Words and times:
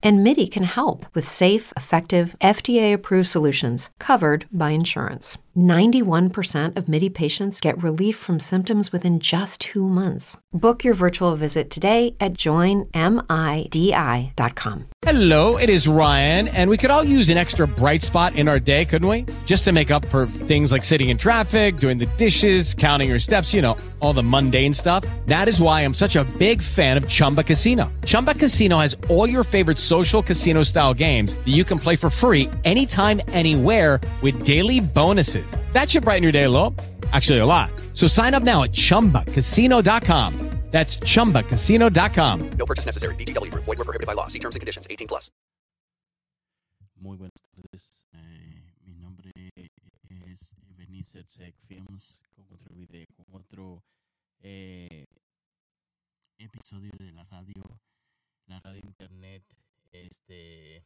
And 0.00 0.22
MIDI 0.22 0.46
can 0.46 0.62
help 0.62 1.06
with 1.12 1.26
safe, 1.26 1.72
effective, 1.76 2.36
FDA 2.40 2.92
approved 2.92 3.28
solutions 3.28 3.90
covered 3.98 4.46
by 4.52 4.70
insurance. 4.70 5.38
91% 5.58 6.76
of 6.76 6.88
MIDI 6.88 7.10
patients 7.10 7.60
get 7.60 7.82
relief 7.82 8.16
from 8.16 8.38
symptoms 8.38 8.92
within 8.92 9.18
just 9.18 9.60
two 9.60 9.88
months. 9.88 10.38
Book 10.52 10.84
your 10.84 10.94
virtual 10.94 11.34
visit 11.34 11.68
today 11.68 12.14
at 12.20 12.34
joinmidi.com. 12.34 12.88
Hello, 15.02 15.56
it 15.56 15.68
is 15.68 15.88
Ryan, 15.88 16.48
and 16.48 16.70
we 16.70 16.76
could 16.76 16.90
all 16.90 17.02
use 17.02 17.28
an 17.28 17.38
extra 17.38 17.66
bright 17.66 18.02
spot 18.02 18.36
in 18.36 18.46
our 18.46 18.60
day, 18.60 18.84
couldn't 18.84 19.08
we? 19.08 19.26
Just 19.46 19.64
to 19.64 19.72
make 19.72 19.90
up 19.90 20.04
for 20.06 20.26
things 20.26 20.70
like 20.70 20.84
sitting 20.84 21.08
in 21.08 21.18
traffic, 21.18 21.78
doing 21.78 21.98
the 21.98 22.06
dishes, 22.18 22.74
counting 22.74 23.08
your 23.08 23.18
steps, 23.18 23.52
you 23.52 23.60
know, 23.60 23.76
all 23.98 24.12
the 24.12 24.22
mundane 24.22 24.74
stuff. 24.74 25.04
That 25.26 25.48
is 25.48 25.60
why 25.60 25.80
I'm 25.80 25.94
such 25.94 26.14
a 26.14 26.22
big 26.38 26.62
fan 26.62 26.96
of 26.96 27.08
Chumba 27.08 27.42
Casino. 27.42 27.90
Chumba 28.04 28.34
Casino 28.34 28.78
has 28.78 28.94
all 29.08 29.28
your 29.28 29.42
favorite 29.42 29.78
social 29.88 30.22
casino 30.22 30.64
style 30.64 30.94
games 30.94 31.34
that 31.34 31.54
you 31.58 31.64
can 31.64 31.78
play 31.78 31.96
for 31.96 32.10
free 32.10 32.50
anytime, 32.64 33.20
anywhere 33.28 34.00
with 34.22 34.44
daily 34.44 34.80
bonuses. 34.80 35.56
That 35.72 35.88
should 35.88 36.04
brighten 36.04 36.22
your 36.22 36.32
day 36.32 36.44
a 36.44 36.50
little. 36.50 36.74
Actually, 37.12 37.38
a 37.38 37.46
lot. 37.46 37.70
So 37.94 38.06
sign 38.06 38.34
up 38.34 38.42
now 38.42 38.64
at 38.64 38.72
chumbacasino.com. 38.72 40.48
That's 40.70 40.98
chumbacasino.com. 40.98 42.50
No 42.58 42.66
purchase 42.66 42.84
necessary. 42.84 43.14
VGW 43.14 43.50
Group. 43.50 43.64
Void 43.64 43.78
were 43.78 43.84
prohibited 43.84 44.06
by 44.06 44.12
law. 44.12 44.26
See 44.26 44.38
terms 44.38 44.54
and 44.54 44.60
conditions. 44.60 44.86
18 44.90 45.08
plus. 45.08 45.30
Muy 47.00 47.16
buenas 47.16 47.40
tardes. 47.54 48.06
Eh, 48.12 48.74
mi 48.84 48.94
nombre 48.94 49.30
es 49.56 50.54
Ebenezer 50.68 51.24
Sec 51.26 51.54
Films 51.66 52.20
con 52.34 52.44
otro 52.52 52.74
video, 52.74 53.06
con 53.16 53.40
otro 53.40 53.82
eh, 54.40 55.06
episodio 56.38 56.90
de 56.98 57.12
la 57.12 57.24
radio, 57.24 57.62
la 58.46 58.60
radio 58.60 58.82
internet, 58.84 59.44
este, 60.28 60.84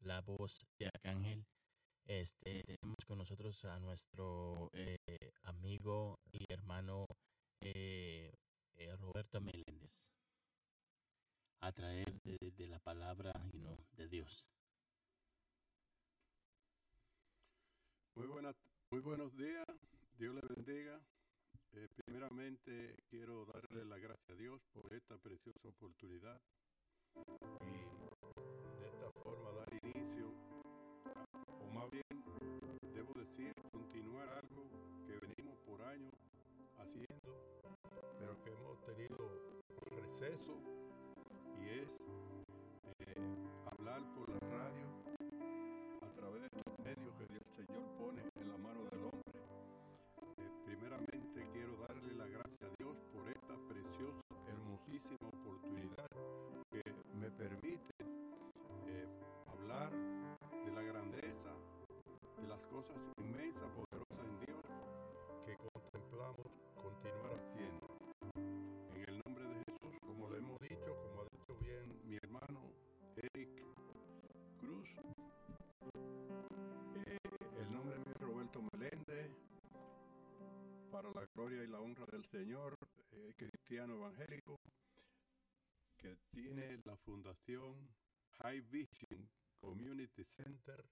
la 0.00 0.20
voz 0.20 0.66
de 0.78 0.86
Arcángel. 0.86 1.44
Este, 2.06 2.62
tenemos 2.62 3.04
con 3.06 3.18
nosotros 3.18 3.64
a 3.64 3.78
nuestro 3.80 4.70
eh, 4.74 4.96
amigo 5.42 6.20
y 6.30 6.52
hermano 6.52 7.06
eh, 7.60 8.32
eh, 8.76 8.96
Roberto 8.96 9.40
Meléndez 9.40 10.06
a 11.60 11.72
traer 11.72 12.12
de, 12.22 12.68
la 12.68 12.78
palabra 12.78 13.32
you 13.52 13.60
know, 13.60 13.76
de 13.96 14.06
Dios. 14.06 14.46
Muy, 18.14 18.26
buenas, 18.26 18.54
muy 18.90 19.00
buenos 19.00 19.34
días, 19.36 19.66
Dios 20.18 20.34
le 20.34 20.42
bendiga. 20.54 21.00
Primeramente 22.04 23.02
quiero 23.08 23.46
darle 23.46 23.84
la 23.86 23.98
gracia 23.98 24.34
a 24.34 24.36
Dios 24.36 24.62
por 24.72 24.92
esta 24.92 25.16
preciosa 25.18 25.68
oportunidad 25.68 26.40
y 27.16 28.13
de 28.36 28.88
esta 28.88 29.10
forma 29.22 29.50
dar 29.52 29.68
inicio, 29.82 30.32
o 31.60 31.72
más 31.72 31.90
bien 31.90 32.04
debo 32.94 33.12
decir, 33.14 33.52
continuar 33.72 34.28
algo 34.28 34.64
que 35.06 35.18
venimos 35.18 35.58
por 35.66 35.82
años 35.82 36.12
haciendo, 36.78 37.32
pero 38.18 38.42
que 38.42 38.50
hemos 38.50 38.80
tenido 38.84 39.16
receso 39.90 40.54
y 41.58 41.68
es 41.68 41.88
eh, 43.00 43.14
hablar 43.72 44.02
por 44.14 44.28
la 44.28 44.38
radio 44.50 45.03
cosas 62.84 63.12
inmensas, 63.18 63.70
poderosas 63.72 64.18
en 64.26 64.38
Dios 64.40 64.62
que 65.46 65.56
contemplamos 65.56 66.46
continuar 66.74 67.32
haciendo. 67.40 67.86
En 68.94 69.08
el 69.08 69.22
nombre 69.24 69.44
de 69.44 69.54
Jesús, 69.64 69.98
como 70.00 70.28
lo 70.28 70.36
hemos 70.36 70.58
dicho, 70.60 70.96
como 71.02 71.22
ha 71.22 71.26
dicho 71.30 71.56
bien 71.60 72.00
mi 72.04 72.16
hermano 72.16 72.72
Eric 73.16 73.62
Cruz, 74.58 74.88
eh, 77.06 77.18
el 77.60 77.72
nombre 77.72 77.98
mío 77.98 78.12
es 78.14 78.20
Roberto 78.20 78.60
Meléndez, 78.72 79.30
para 80.90 81.10
la 81.10 81.26
gloria 81.34 81.64
y 81.64 81.68
la 81.68 81.80
honra 81.80 82.06
del 82.12 82.24
Señor, 82.26 82.76
eh, 83.12 83.32
cristiano 83.36 83.94
evangélico, 83.94 84.60
que 85.98 86.16
tiene 86.30 86.80
la 86.84 86.96
fundación 86.98 87.88
High 88.38 88.60
Vision 88.70 89.28
Community 89.60 90.24
Center 90.36 90.84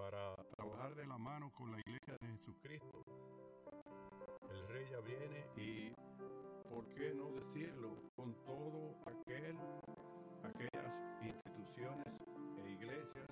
para 0.00 0.34
trabajar 0.56 0.94
de 0.94 1.06
la 1.06 1.18
mano 1.18 1.52
con 1.52 1.72
la 1.72 1.78
iglesia 1.80 2.16
de 2.22 2.28
Jesucristo. 2.28 3.02
El 4.50 4.68
rey 4.68 4.86
ya 4.90 5.00
viene 5.00 5.46
y, 5.56 5.92
¿por 6.70 6.86
qué 6.94 7.12
no 7.12 7.30
decirlo? 7.32 7.90
Con 8.16 8.34
todo 8.46 8.96
aquel, 9.04 9.58
aquellas 10.42 10.94
instituciones 11.22 12.06
e 12.64 12.70
iglesias 12.70 13.28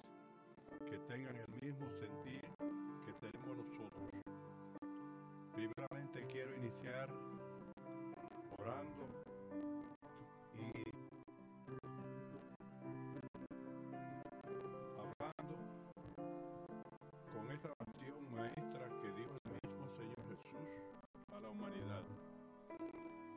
que 0.91 0.99
tengan 1.09 1.37
el 1.37 1.49
mismo 1.63 1.89
sentir 2.01 2.43
que 3.07 3.13
tenemos 3.15 3.57
nosotros. 3.57 4.11
Primeramente 5.55 6.27
quiero 6.31 6.55
iniciar 6.55 7.09
orando 8.59 9.28
la 21.49 21.53
humanidad, 21.53 22.05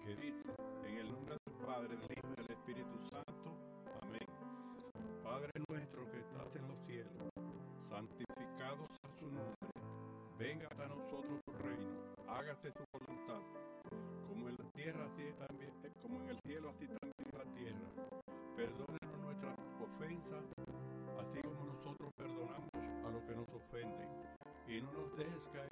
que 0.04 0.16
dice, 0.16 0.52
en 0.86 0.98
el 0.98 1.12
nombre 1.14 1.38
del 1.46 1.56
Padre, 1.66 1.96
del 1.96 2.12
Hijo 2.12 2.28
y 2.28 2.42
del 2.42 2.52
Espíritu 2.52 2.98
Santo, 3.10 3.48
amén. 4.02 4.28
Padre 5.24 5.52
nuestro 5.70 6.12
que 6.12 6.20
estás 6.20 6.54
en 6.56 6.68
los 6.68 6.78
cielos, 6.88 7.32
santificado 7.88 8.86
sea 9.00 9.12
su 9.18 9.28
nombre, 9.32 9.56
venga 10.38 10.68
hasta 10.72 10.88
nosotros 10.88 11.40
tu 11.46 11.54
reino, 11.64 11.88
hágase 12.28 12.74
su 12.74 12.84
voluntad, 12.92 13.44
como 14.28 14.50
en 14.50 14.58
la 14.60 14.70
tierra 14.72 15.06
así 15.06 15.32
también, 15.48 15.72
eh, 15.84 15.92
como 16.02 16.20
en 16.20 16.30
el 16.32 16.40
cielo 16.42 16.70
así 16.70 16.88
también 16.88 17.16
en 17.32 17.38
la 17.38 17.48
tierra. 17.56 17.88
Perdónenos 18.58 19.20
nuestras 19.24 19.58
ofensas, 19.80 20.44
así 21.16 21.40
como 21.48 21.64
nosotros 21.64 22.12
perdonamos 22.18 22.76
a 22.76 23.10
los 23.10 23.24
que 23.24 23.36
nos 23.36 23.48
ofenden, 23.56 24.10
y 24.68 24.82
no 24.82 24.92
nos 24.92 25.16
dejes 25.16 25.48
caer 25.54 25.71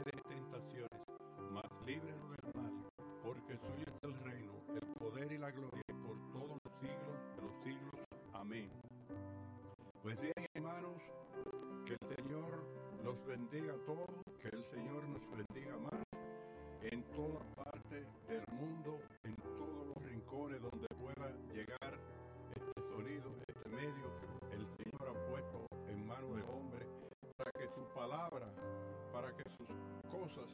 la 5.40 5.52
gloria 5.52 5.84
por 6.04 6.18
todos 6.34 6.60
los 6.66 6.74
siglos 6.82 7.18
de 7.36 7.42
los 7.42 7.64
siglos. 7.64 7.96
Amén. 8.34 8.70
Pues 10.04 10.20
bien, 10.20 10.34
hermanos, 10.54 11.02
que 11.86 11.94
el 11.94 12.16
Señor 12.18 12.66
los 13.06 13.26
bendiga 13.26 13.74
a 13.74 13.86
todos, 13.86 14.10
que 14.42 14.50
el 14.50 14.64
Señor 14.66 15.08
nos 15.08 15.22
bendiga 15.32 15.78
más 15.78 16.04
en 16.82 17.04
toda 17.12 17.40
parte 17.56 18.06
del 18.28 18.44
mundo, 18.52 19.00
en 19.24 19.36
todos 19.38 19.88
los 19.88 20.04
rincones 20.04 20.62
donde 20.62 20.88
pueda 21.00 21.32
llegar 21.54 21.98
este 22.54 22.82
sonido, 22.82 23.32
este 23.48 23.70
medio 23.70 24.12
que 24.50 24.56
el 24.56 24.68
Señor 24.76 25.08
ha 25.08 25.30
puesto 25.32 25.66
en 25.88 26.06
manos 26.06 26.36
del 26.36 26.50
hombre, 26.50 26.86
para 27.38 27.52
que 27.52 27.68
su 27.70 27.88
palabra, 27.96 28.52
para 29.14 29.32
que 29.38 29.44
sus 29.56 29.68
cosas 30.12 30.54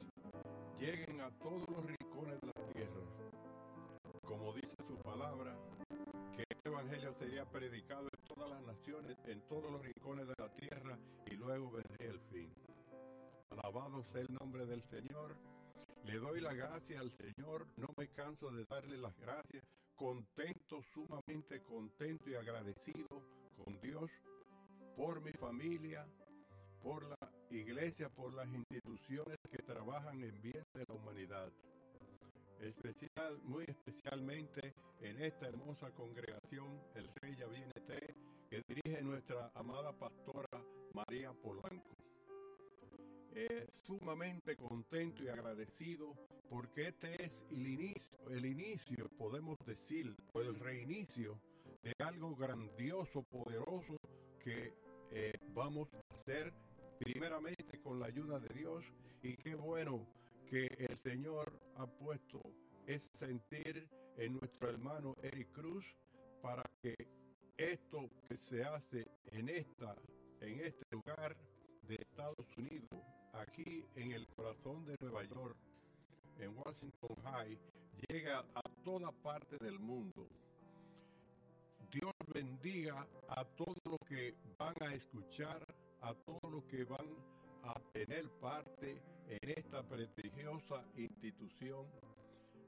lleguen 0.77 1.21
a 1.21 1.31
todos 1.39 1.67
los 1.69 1.85
rincones 1.85 2.39
de 2.41 2.47
la 2.47 2.54
que 6.35 6.43
este 6.47 6.69
evangelio 6.69 7.13
sería 7.17 7.45
predicado 7.45 8.03
en 8.03 8.27
todas 8.27 8.49
las 8.49 8.61
naciones, 8.61 9.17
en 9.25 9.41
todos 9.47 9.71
los 9.71 9.81
rincones 9.81 10.27
de 10.27 10.35
la 10.37 10.49
tierra, 10.49 10.97
y 11.25 11.35
luego 11.35 11.71
vendría 11.71 12.09
el 12.09 12.19
fin. 12.31 12.53
Alabado 13.49 14.03
sea 14.11 14.21
el 14.21 14.33
nombre 14.39 14.65
del 14.65 14.83
Señor. 14.83 15.35
Le 16.03 16.19
doy 16.19 16.41
la 16.41 16.53
gracia 16.53 16.99
al 16.99 17.11
Señor, 17.17 17.65
no 17.77 17.87
me 17.97 18.07
canso 18.09 18.51
de 18.51 18.65
darle 18.65 18.97
las 18.97 19.17
gracias, 19.17 19.63
contento, 19.95 20.83
sumamente 20.93 21.63
contento 21.63 22.29
y 22.29 22.35
agradecido 22.35 23.07
con 23.63 23.79
Dios 23.81 24.11
por 24.95 25.21
mi 25.21 25.31
familia, 25.31 26.05
por 26.83 27.03
la 27.03 27.17
iglesia, 27.49 28.09
por 28.09 28.31
las 28.35 28.47
instituciones 28.47 29.39
que 29.49 29.63
trabajan 29.63 30.21
en 30.21 30.39
bien 30.41 30.63
de 30.75 30.85
la 30.87 30.93
humanidad. 30.93 31.51
Especial, 32.59 33.39
muy 33.43 33.65
especialmente 33.67 34.73
en 35.01 35.21
esta 35.21 35.47
hermosa 35.47 35.91
congregación, 35.91 36.81
el 36.95 37.07
Rey 37.15 37.35
ya 37.35 37.47
viene 37.47 37.71
tres, 37.85 38.15
nuestra 39.03 39.51
amada 39.55 39.91
pastora 39.93 40.47
María 40.93 41.31
Polanco. 41.33 41.95
Es 43.33 43.67
sumamente 43.83 44.55
contento 44.55 45.23
y 45.23 45.27
agradecido 45.27 46.13
porque 46.49 46.87
este 46.87 47.23
es 47.23 47.31
el 47.51 47.67
inicio, 47.67 48.29
el 48.29 48.45
inicio, 48.45 49.09
podemos 49.17 49.57
decir, 49.65 50.15
o 50.33 50.41
el 50.41 50.55
reinicio 50.59 51.39
de 51.83 51.93
algo 51.99 52.35
grandioso, 52.35 53.23
poderoso 53.23 53.97
que 54.43 54.73
eh, 55.11 55.33
vamos 55.53 55.89
a 55.93 56.15
hacer 56.15 56.53
primeramente 56.99 57.79
con 57.81 57.99
la 57.99 58.07
ayuda 58.07 58.39
de 58.39 58.53
Dios 58.53 58.85
y 59.21 59.35
qué 59.35 59.55
bueno 59.55 60.07
que 60.49 60.67
el 60.79 60.97
Señor 61.03 61.51
ha 61.75 61.85
puesto 61.85 62.41
ese 62.85 63.09
sentir 63.17 63.87
en 64.17 64.33
nuestro 64.33 64.69
hermano 64.69 65.15
Eric 65.21 65.51
Cruz 65.51 65.85
para 66.41 66.63
que 66.81 66.95
esto 67.57 68.09
que 68.27 68.37
se 68.49 68.63
hace 68.63 69.07
en 69.31 69.49
esta 69.49 69.95
en 70.41 70.59
este 70.59 70.85
lugar 70.91 71.35
de 71.87 71.95
Estados 71.95 72.45
Unidos, 72.57 73.01
aquí 73.33 73.85
en 73.95 74.11
el 74.11 74.27
corazón 74.27 74.85
de 74.85 74.95
Nueva 74.99 75.23
York, 75.23 75.57
en 76.39 76.55
Washington 76.57 77.15
High, 77.23 77.57
llega 78.07 78.39
a 78.39 78.61
toda 78.83 79.11
parte 79.11 79.57
del 79.59 79.79
mundo. 79.79 80.27
Dios 81.91 82.13
bendiga 82.33 83.07
a 83.29 83.45
todos 83.45 83.77
los 83.85 83.99
que 84.07 84.35
van 84.57 84.75
a 84.81 84.93
escuchar, 84.93 85.63
a 86.01 86.13
todos 86.13 86.51
los 86.51 86.63
que 86.65 86.83
van 86.83 87.07
a 87.65 87.73
tener 87.93 88.29
parte 88.39 89.01
en 89.27 89.49
esta 89.49 89.81
prestigiosa 89.83 90.85
institución 90.95 91.87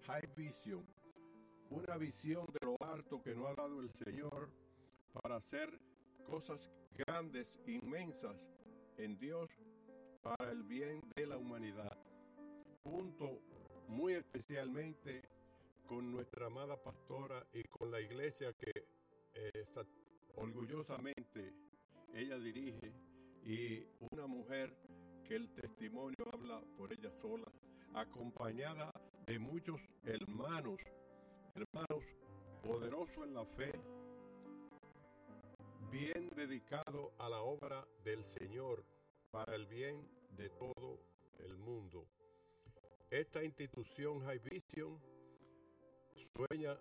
High 0.08 0.30
Vision, 0.36 0.86
una 1.70 1.98
visión 1.98 2.46
de 2.60 2.66
lo 2.66 2.76
alto 2.80 3.22
que 3.22 3.36
nos 3.36 3.48
ha 3.48 3.54
dado 3.54 3.80
el 3.82 3.92
Señor 4.04 4.50
para 5.14 5.36
hacer 5.36 5.70
cosas 6.26 6.60
grandes, 6.96 7.60
inmensas 7.68 8.38
en 8.98 9.18
Dios 9.20 9.50
para 10.24 10.52
el 10.52 10.64
bien 10.64 11.02
de 11.16 11.28
la 11.28 11.38
humanidad. 11.38 11.98
Junto 12.84 13.42
muy 13.88 14.14
especialmente 14.14 15.22
con 15.86 16.12
nuestra 16.12 16.48
amada 16.48 16.76
pastora 16.76 17.46
y 17.54 17.64
con 17.64 17.92
la 17.92 18.02
iglesia 18.02 18.54
que 18.54 18.86
eh, 19.36 19.66
orgullosamente 20.36 21.54
ella 22.14 22.38
dirige 22.40 22.92
y 23.46 23.86
una 24.12 24.28
mujer 24.28 24.74
que 25.28 25.36
el 25.36 25.50
testimonio 25.54 26.26
habla 26.32 26.62
por 26.78 26.92
ella 26.92 27.12
sola, 27.22 27.46
acompañada 27.94 28.92
de 29.26 29.40
muchos 29.40 29.80
hermanos, 30.04 30.80
hermanos 31.56 32.04
poderosos 32.64 33.26
en 33.26 33.34
la 33.34 33.46
fe, 33.46 33.72
bien 35.92 36.30
dedicado 36.36 37.14
a 37.18 37.30
la 37.30 37.42
obra 37.42 37.86
del 38.04 38.24
Señor 38.38 38.84
para 39.32 39.56
el 39.56 39.66
bien 39.66 40.08
de 40.38 40.50
todo 40.50 41.00
el 41.40 41.58
mundo. 41.58 42.06
Esta 43.10 43.44
institución 43.44 44.20
High 44.22 44.40
Vision 44.40 45.00
sueña 46.38 46.78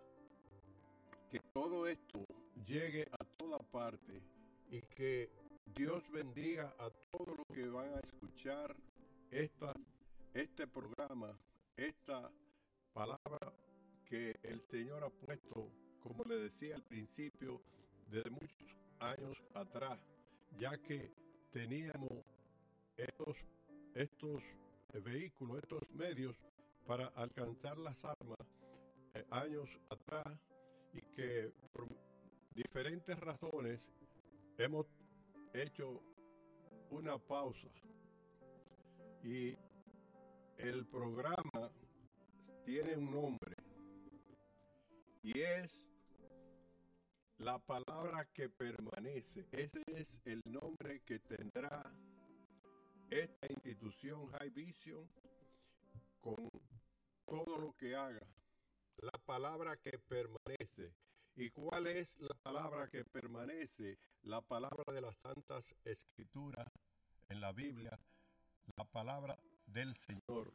que 1.31 1.41
todo 1.53 1.87
esto 1.87 2.25
llegue 2.67 3.09
a 3.13 3.25
toda 3.37 3.59
parte 3.59 4.23
y 4.71 4.81
que 4.83 5.31
Dios 5.75 6.03
bendiga 6.11 6.75
a 6.79 6.91
todos 7.11 7.37
los 7.37 7.47
que 7.55 7.69
van 7.69 7.93
a 7.95 8.01
escuchar 8.01 8.75
esta, 9.31 9.73
este 10.33 10.67
programa, 10.67 11.37
esta 11.77 12.31
palabra 12.93 13.53
que 14.05 14.39
el 14.43 14.63
Señor 14.71 15.05
ha 15.05 15.11
puesto, 15.11 15.71
como 16.01 16.25
le 16.25 16.37
decía 16.37 16.77
al 16.77 16.83
principio, 16.83 17.61
desde 18.11 18.31
muchos 18.31 18.77
años 19.01 19.37
atrás, 19.55 19.99
ya 20.59 20.79
que 20.79 21.13
teníamos 21.53 22.25
estos, 22.97 23.37
estos 23.95 24.43
vehículos, 25.05 25.59
estos 25.63 25.91
medios 25.91 26.37
para 26.87 27.09
alcanzar 27.09 27.77
las 27.79 27.97
armas 28.05 28.47
eh, 29.15 29.25
años 29.31 29.69
atrás 29.91 30.39
y 30.93 31.01
que 31.15 31.53
por 31.73 31.89
diferentes 32.55 33.19
razones 33.21 33.81
hemos 34.59 34.87
hecho 35.57 36.03
una 36.91 37.19
pausa 37.19 37.69
y 39.23 39.57
el 40.59 40.87
programa 40.87 41.71
tiene 42.65 42.97
un 42.97 43.11
nombre 43.11 43.57
y 45.23 45.41
es 45.41 45.87
la 47.39 47.59
palabra 47.59 48.27
que 48.33 48.49
permanece. 48.49 49.47
Ese 49.53 49.83
es 49.89 50.07
el 50.25 50.41
nombre 50.45 51.01
que 51.01 51.19
tendrá 51.19 51.93
esta 53.11 53.47
institución 53.53 54.27
High 54.33 54.51
Vision 54.51 55.09
con 56.21 56.49
todo 57.27 57.59
lo 57.59 57.73
que 57.77 57.95
haga. 57.95 58.27
La 58.99 59.19
palabra 59.27 59.77
que 59.77 59.99
permanece. 59.99 60.93
¿Y 61.39 61.51
cuál 61.51 61.87
es 61.87 62.19
la 62.19 62.35
palabra 62.43 62.89
que 62.89 63.05
permanece? 63.05 63.99
La 64.23 64.41
palabra 64.41 64.91
de 64.91 65.03
las 65.03 65.15
santas 65.19 65.77
escrituras 65.85 66.67
en 67.29 67.43
la 67.43 67.53
Biblia, 67.53 67.99
la 68.75 68.85
palabra 68.85 69.39
del 69.67 69.95
Señor. 69.97 70.51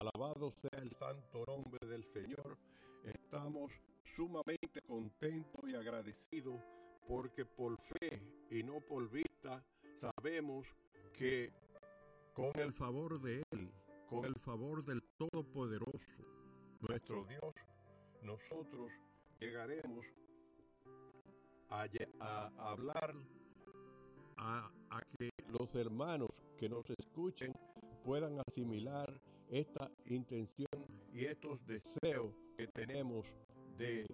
Alabado 0.00 0.50
sea 0.50 0.80
el 0.80 0.90
santo 0.96 1.44
nombre 1.46 1.86
del 1.86 2.04
Señor. 2.06 2.58
Estamos 3.04 3.72
sumamente 4.16 4.82
contentos 4.84 5.62
y 5.68 5.76
agradecidos 5.76 6.60
porque 7.06 7.44
por 7.44 7.78
fe 7.78 8.20
y 8.50 8.64
no 8.64 8.80
por 8.80 9.08
vista 9.08 9.64
sabemos 10.00 10.66
que 11.16 11.52
con 12.34 12.50
el 12.58 12.72
favor 12.72 13.20
de 13.20 13.44
Él, 13.52 13.70
con 14.08 14.24
el 14.24 14.34
favor 14.34 14.84
del 14.84 15.04
Todopoderoso, 15.16 16.22
nuestro 16.80 17.24
Dios, 17.26 17.54
nosotros 18.22 18.90
llegaremos 19.42 20.06
a, 21.68 22.50
hablar 22.70 23.14
a, 24.36 24.70
a 24.90 25.00
que 25.18 25.30
los 25.48 25.74
hermanos 25.74 26.30
que 26.58 26.68
nos 26.68 26.88
escuchen 26.90 27.52
puedan 28.04 28.38
asimilar 28.46 29.20
esta 29.50 29.90
intención 30.06 30.86
y 31.12 31.24
estos 31.24 31.58
deseos 31.66 32.32
que 32.56 32.68
tenemos 32.68 33.26
de 33.78 34.06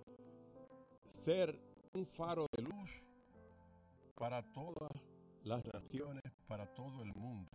ser 1.24 1.60
un 1.92 2.06
faro 2.06 2.46
de 2.56 2.62
luz 2.62 2.90
para 4.14 4.42
todas 4.52 4.90
las 5.44 5.62
naciones, 5.72 6.22
para 6.46 6.66
todo 6.74 7.02
el 7.02 7.12
mundo, 7.14 7.50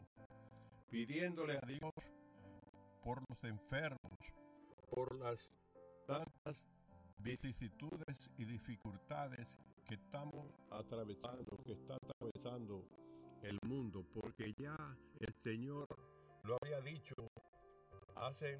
pidiéndole 0.89 1.57
a 1.57 1.65
Dios 1.65 1.93
por 3.03 3.21
los 3.27 3.43
enfermos, 3.43 4.17
por 4.89 5.17
las 5.19 5.39
tantas 6.05 6.72
vicisitudes 7.19 8.29
y 8.37 8.45
dificultades 8.45 9.47
que 9.87 9.95
estamos 9.95 10.47
atravesando, 10.71 11.57
que 11.65 11.73
está 11.73 11.95
atravesando 11.95 12.85
el 13.43 13.57
mundo, 13.65 14.05
porque 14.13 14.53
ya 14.57 14.75
el 15.19 15.33
Señor 15.43 15.87
lo 16.43 16.57
había 16.61 16.79
dicho 16.81 17.15
hace 18.15 18.59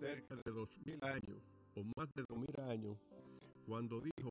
cerca 0.00 0.36
de 0.36 0.50
dos 0.50 0.68
mil 0.84 0.98
años 1.04 1.42
o 1.74 1.82
más 1.96 2.12
de 2.14 2.24
dos 2.28 2.38
mil 2.38 2.70
años, 2.70 2.98
cuando 3.66 4.00
dijo 4.00 4.30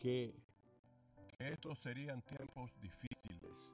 que, 0.00 0.34
que 1.38 1.48
estos 1.48 1.78
serían 1.80 2.22
tiempos 2.22 2.70
difíciles, 2.80 3.72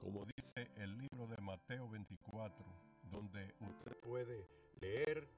como 0.00 0.24
dice 0.24 0.70
el 0.76 0.96
libro 0.96 1.26
de 1.26 1.36
Mateo 1.42 1.88
24, 1.88 2.64
donde 3.10 3.54
usted 3.60 3.96
puede 4.00 4.46
leer 4.80 5.28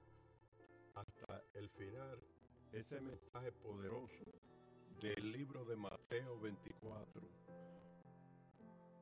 hasta 0.94 1.42
el 1.54 1.68
final 1.70 2.20
ese 2.72 3.00
mensaje 3.00 3.52
poderoso 3.52 4.24
del 5.00 5.32
libro 5.32 5.64
de 5.64 5.76
Mateo 5.76 6.40
24, 6.40 7.22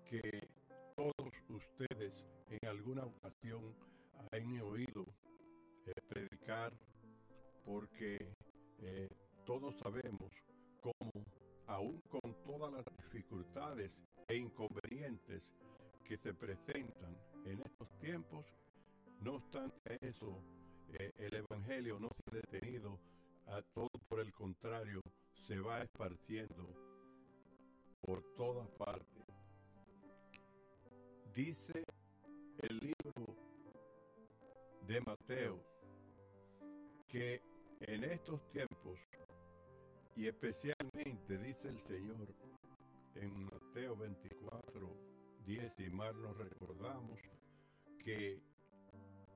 que 0.09 0.49
todos 0.97 1.33
ustedes 1.49 2.13
en 2.49 2.69
alguna 2.69 3.05
ocasión 3.05 3.75
han 4.33 4.61
oído 4.61 5.07
eh, 5.87 5.93
predicar, 6.09 6.73
porque 7.65 8.35
eh, 8.79 9.09
todos 9.47 9.77
sabemos 9.79 10.33
cómo, 10.81 11.13
aún 11.69 12.01
con 12.09 12.35
todas 12.45 12.73
las 12.73 12.85
dificultades 13.13 13.93
e 14.27 14.37
inconvenientes 14.37 15.43
que 16.05 16.19
se 16.19 16.35
presentan 16.35 17.17
en 17.45 17.61
estos 17.61 17.89
tiempos, 18.01 18.45
no 19.21 19.35
obstante 19.35 19.97
eso, 20.01 20.43
eh, 20.95 21.13
el 21.19 21.35
Evangelio 21.35 22.01
no 22.01 22.09
se 22.09 22.37
ha 22.37 22.41
detenido, 22.41 22.99
a 23.51 23.63
todo 23.75 23.91
por 24.09 24.21
el 24.21 24.33
contrario, 24.33 25.01
se 25.47 25.59
va 25.59 25.83
esparciendo 25.83 26.69
por 28.03 28.23
todas 28.37 28.69
partes. 28.71 29.25
Dice 31.35 31.85
el 32.59 32.79
libro 32.79 33.37
de 34.87 35.01
Mateo 35.01 35.59
que 37.09 37.41
en 37.81 38.05
estos 38.05 38.41
tiempos, 38.51 38.99
y 40.17 40.27
especialmente 40.27 41.39
dice 41.39 41.69
el 41.69 41.81
Señor, 41.87 42.29
24, 43.97 44.97
10, 45.47 45.73
y 45.79 45.91
mal 45.91 46.21
nos 46.21 46.37
recordamos, 46.37 47.19
que 47.99 48.41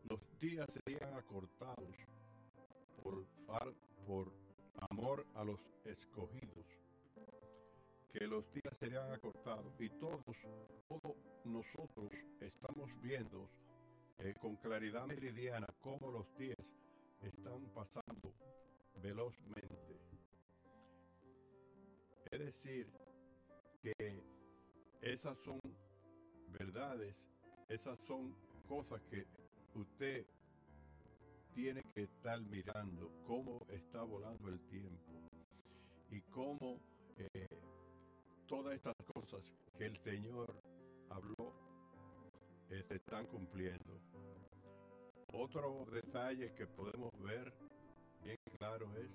los 0.09 0.21
días 0.41 0.69
serían 0.85 1.15
acortados 1.15 1.89
por, 3.05 3.25
por 4.07 4.33
amor 4.91 5.25
a 5.35 5.45
los 5.45 5.61
escogidos, 5.85 6.67
que 8.13 8.27
los 8.27 8.51
días 8.53 8.77
serían 8.81 9.13
acortados 9.13 9.73
y 9.79 9.89
todos, 9.91 10.25
todos 10.89 11.17
nosotros 11.45 12.11
estamos 12.41 12.91
viendo 13.03 13.49
eh, 14.19 14.35
con 14.41 14.57
claridad 14.57 15.07
meridiana 15.07 15.67
cómo 15.81 16.11
los 16.11 16.27
días 16.39 16.57
están 17.23 17.61
pasando 17.75 18.33
velozmente. 19.03 20.01
Es 22.31 22.39
decir, 22.39 22.91
que 23.83 24.23
esas 25.03 25.37
son 25.45 25.61
verdades, 26.59 27.15
esas 27.69 27.99
son 28.07 28.35
cosas 28.67 29.03
que 29.11 29.27
usted 29.75 30.27
tiene 31.55 31.83
que 31.95 32.03
estar 32.03 32.41
mirando, 32.41 33.11
cómo 33.27 33.61
está 33.69 34.03
volando 34.03 34.49
el 34.49 34.61
tiempo 34.69 35.29
y 36.11 36.21
cómo 36.23 36.81
eh, 37.17 37.47
todas 38.47 38.75
estas 38.75 38.95
cosas 39.15 39.41
que 39.79 39.87
el 39.87 39.97
Señor 40.03 40.53
habló 41.11 41.55
eh, 42.71 42.85
se 42.89 42.97
están 42.97 43.27
cumpliendo. 43.27 44.01
Otro 45.33 45.85
detalle 45.93 46.55
que 46.55 46.67
podemos 46.67 47.11
ver 47.21 47.53
bien 48.23 48.37
claro 48.59 48.93
es, 48.97 49.11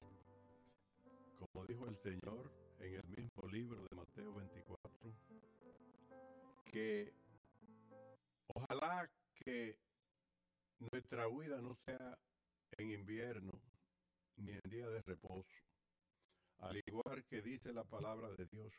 como 1.37 1.65
dijo 1.65 1.87
el 1.87 1.97
Señor 1.97 2.51
en 2.79 2.95
el 2.95 3.07
mismo 3.17 3.47
libro 3.51 3.81
de 3.89 3.95
Mateo 3.95 4.33
24, 4.33 5.13
que 6.65 7.13
ojalá 8.55 9.09
que 9.43 9.77
nuestra 10.79 11.27
huida 11.27 11.61
no 11.61 11.75
sea 11.85 12.17
en 12.77 12.91
invierno 12.91 13.51
ni 14.37 14.51
en 14.51 14.69
día 14.69 14.87
de 14.87 15.01
reposo. 15.01 15.49
Al 16.59 16.81
igual 16.85 17.23
que 17.29 17.41
dice 17.41 17.73
la 17.73 17.83
palabra 17.83 18.29
de 18.31 18.45
Dios, 18.45 18.73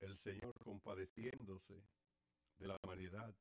el 0.00 0.18
Señor 0.18 0.52
compadeciéndose 0.64 1.82
de 2.58 2.66
la 2.66 2.76
humanidad, 2.82 3.34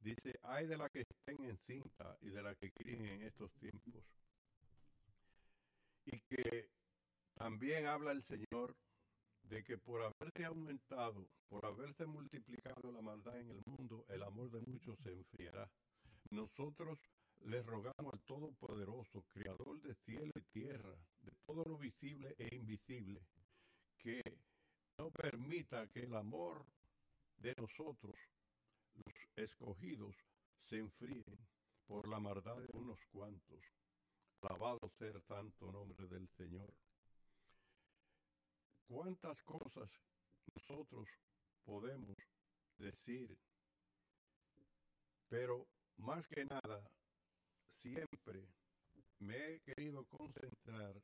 dice, 0.00 0.38
hay 0.42 0.66
de 0.66 0.76
la 0.76 0.88
que 0.88 1.00
estén 1.00 1.44
encinta 1.44 2.16
y 2.20 2.30
de 2.30 2.42
la 2.42 2.54
que 2.54 2.70
críen 2.72 3.06
en 3.06 3.22
estos 3.22 3.52
tiempos. 3.54 4.04
Y 6.04 6.20
que 6.20 6.68
también 7.34 7.86
habla 7.86 8.12
el 8.12 8.24
Señor 8.24 8.76
de 9.42 9.62
que 9.64 9.78
por 9.78 10.02
haberse 10.02 10.44
aumentado, 10.44 11.28
por 11.48 11.64
haberse 11.66 12.06
multiplicado 12.06 12.92
la 12.92 13.00
maldad 13.00 13.38
en 13.38 13.50
el 13.50 13.62
mundo, 13.66 14.04
el 14.08 14.22
amor 14.22 14.50
de 14.50 14.60
muchos 14.60 14.96
se 15.02 15.12
enfriará. 15.12 15.70
Nosotros 16.30 16.98
le 17.44 17.62
rogamos 17.62 18.12
al 18.12 18.20
Todopoderoso, 18.20 19.24
Creador 19.32 19.80
de 19.82 19.94
cielo 20.04 20.32
y 20.34 20.40
tierra, 20.52 20.94
de 21.20 21.32
todo 21.46 21.64
lo 21.64 21.78
visible 21.78 22.34
e 22.38 22.54
invisible, 22.54 23.20
que 23.98 24.20
no 24.98 25.10
permita 25.10 25.86
que 25.88 26.00
el 26.00 26.14
amor 26.14 26.64
de 27.38 27.54
nosotros, 27.58 28.16
los 28.94 29.14
escogidos, 29.36 30.16
se 30.68 30.78
enfríen 30.78 31.38
por 31.86 32.08
la 32.08 32.18
maldad 32.18 32.56
de 32.56 32.68
unos 32.72 32.98
cuantos. 33.12 33.60
Alabado 34.42 34.90
ser 34.98 35.20
tanto 35.22 35.72
nombre 35.72 36.06
del 36.08 36.28
Señor. 36.36 36.72
¿Cuántas 38.86 39.42
cosas 39.42 39.90
nosotros 40.54 41.08
podemos 41.64 42.16
decir? 42.78 43.36
Pero 45.28 45.66
más 45.96 46.26
que 46.28 46.44
nada, 46.44 46.88
me 49.18 49.36
he 49.54 49.60
querido 49.60 50.04
concentrar 50.06 51.00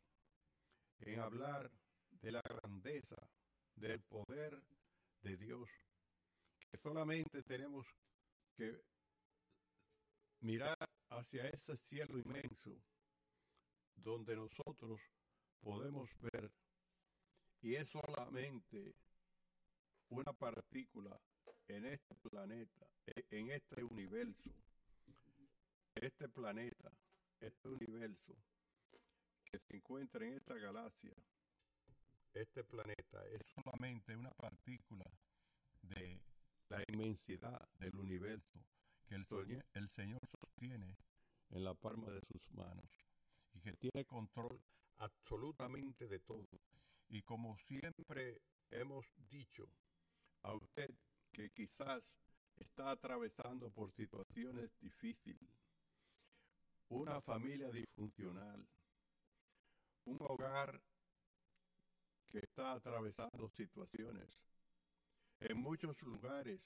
en 1.01 1.21
hablar 1.21 1.71
de 2.21 2.33
la 2.33 2.43
grandeza, 2.43 3.17
del 3.77 4.01
poder 4.03 4.63
de 5.23 5.37
Dios, 5.37 5.69
que 6.71 6.79
solamente 6.79 7.43
tenemos 7.43 7.87
que 8.57 8.81
mirar 10.41 10.77
hacia 11.11 11.49
ese 11.49 11.77
cielo 11.89 12.19
inmenso 12.19 12.77
donde 13.97 14.37
nosotros 14.37 15.01
podemos 15.61 16.09
ver 16.21 16.51
y 17.63 17.77
es 17.77 17.89
solamente 17.91 18.95
una 20.09 20.33
partícula 20.33 21.19
en 21.69 21.87
este 21.87 22.15
planeta, 22.17 22.87
e- 23.07 23.25
en 23.31 23.51
este 23.53 23.85
universo, 23.85 24.51
este 25.95 26.29
planeta, 26.29 26.91
este 27.43 27.69
universo 27.69 28.35
que 29.45 29.59
se 29.59 29.77
encuentra 29.77 30.25
en 30.27 30.35
esta 30.35 30.55
galaxia, 30.55 31.13
este 32.35 32.65
planeta 32.65 33.27
es 33.27 33.43
solamente 33.55 34.17
una 34.17 34.31
partícula 34.31 35.05
de 35.83 36.21
la 36.69 36.83
inmensidad 36.89 37.69
del 37.79 37.95
universo 37.97 38.65
que 39.07 39.17
el, 39.17 39.27
el 39.75 39.91
Señor 39.91 40.21
sostiene 40.41 40.97
en 41.51 41.65
la 41.65 41.75
palma 41.75 42.11
de 42.11 42.21
sus 42.33 42.51
manos 42.53 42.91
y 43.53 43.61
que 43.61 43.73
tiene 43.75 44.05
control 44.07 44.59
absolutamente 44.99 46.09
de 46.09 46.21
todo. 46.21 46.49
Y 47.09 47.23
como 47.23 47.59
siempre 47.59 48.41
hemos 48.71 49.05
dicho 49.29 49.69
a 50.43 50.55
usted 50.55 50.91
que 51.33 51.51
quizás 51.51 52.03
está 52.57 52.91
atravesando 52.91 53.71
por 53.71 53.93
situaciones 53.93 54.71
difíciles, 54.81 55.51
una 56.93 57.23
familia 57.23 57.71
disfuncional, 57.71 58.69
un 60.05 60.19
hogar 60.21 60.79
que 62.29 62.39
está 62.39 62.73
atravesando 62.73 63.49
situaciones, 63.49 64.29
en 65.41 65.57
muchos 65.57 66.01
lugares 66.03 66.61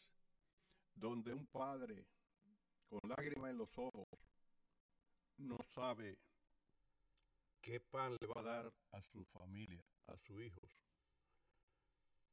donde 0.95 1.33
un 1.33 1.47
padre 1.47 2.05
con 2.89 3.01
lágrimas 3.09 3.51
en 3.53 3.59
los 3.59 3.79
ojos 3.79 4.09
no 5.39 5.59
sabe 5.75 6.19
qué 7.61 7.79
pan 7.79 8.17
le 8.21 8.27
va 8.27 8.41
a 8.41 8.63
dar 8.63 8.73
a 8.93 9.03
su 9.03 9.25
familia, 9.27 9.85
a 10.09 10.17
sus 10.19 10.43
hijos, 10.43 10.71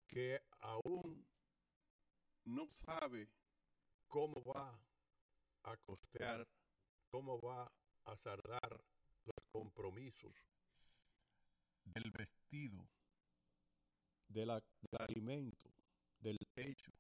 que 0.07 0.41
aún 0.62 1.23
no 2.45 2.67
sabe 2.85 3.29
cómo 4.07 4.43
va 4.43 4.79
a 5.63 5.77
costear, 5.77 6.47
cómo 7.12 7.39
va 7.39 7.71
a 8.05 8.15
saldar 8.17 8.83
los 9.25 9.36
compromisos 9.51 10.33
del 11.86 12.12
vestido, 12.12 12.88
de 14.27 14.45
la- 14.45 14.60
del 14.60 15.01
alimento, 15.10 15.69
del 16.19 16.38
techo. 16.53 16.91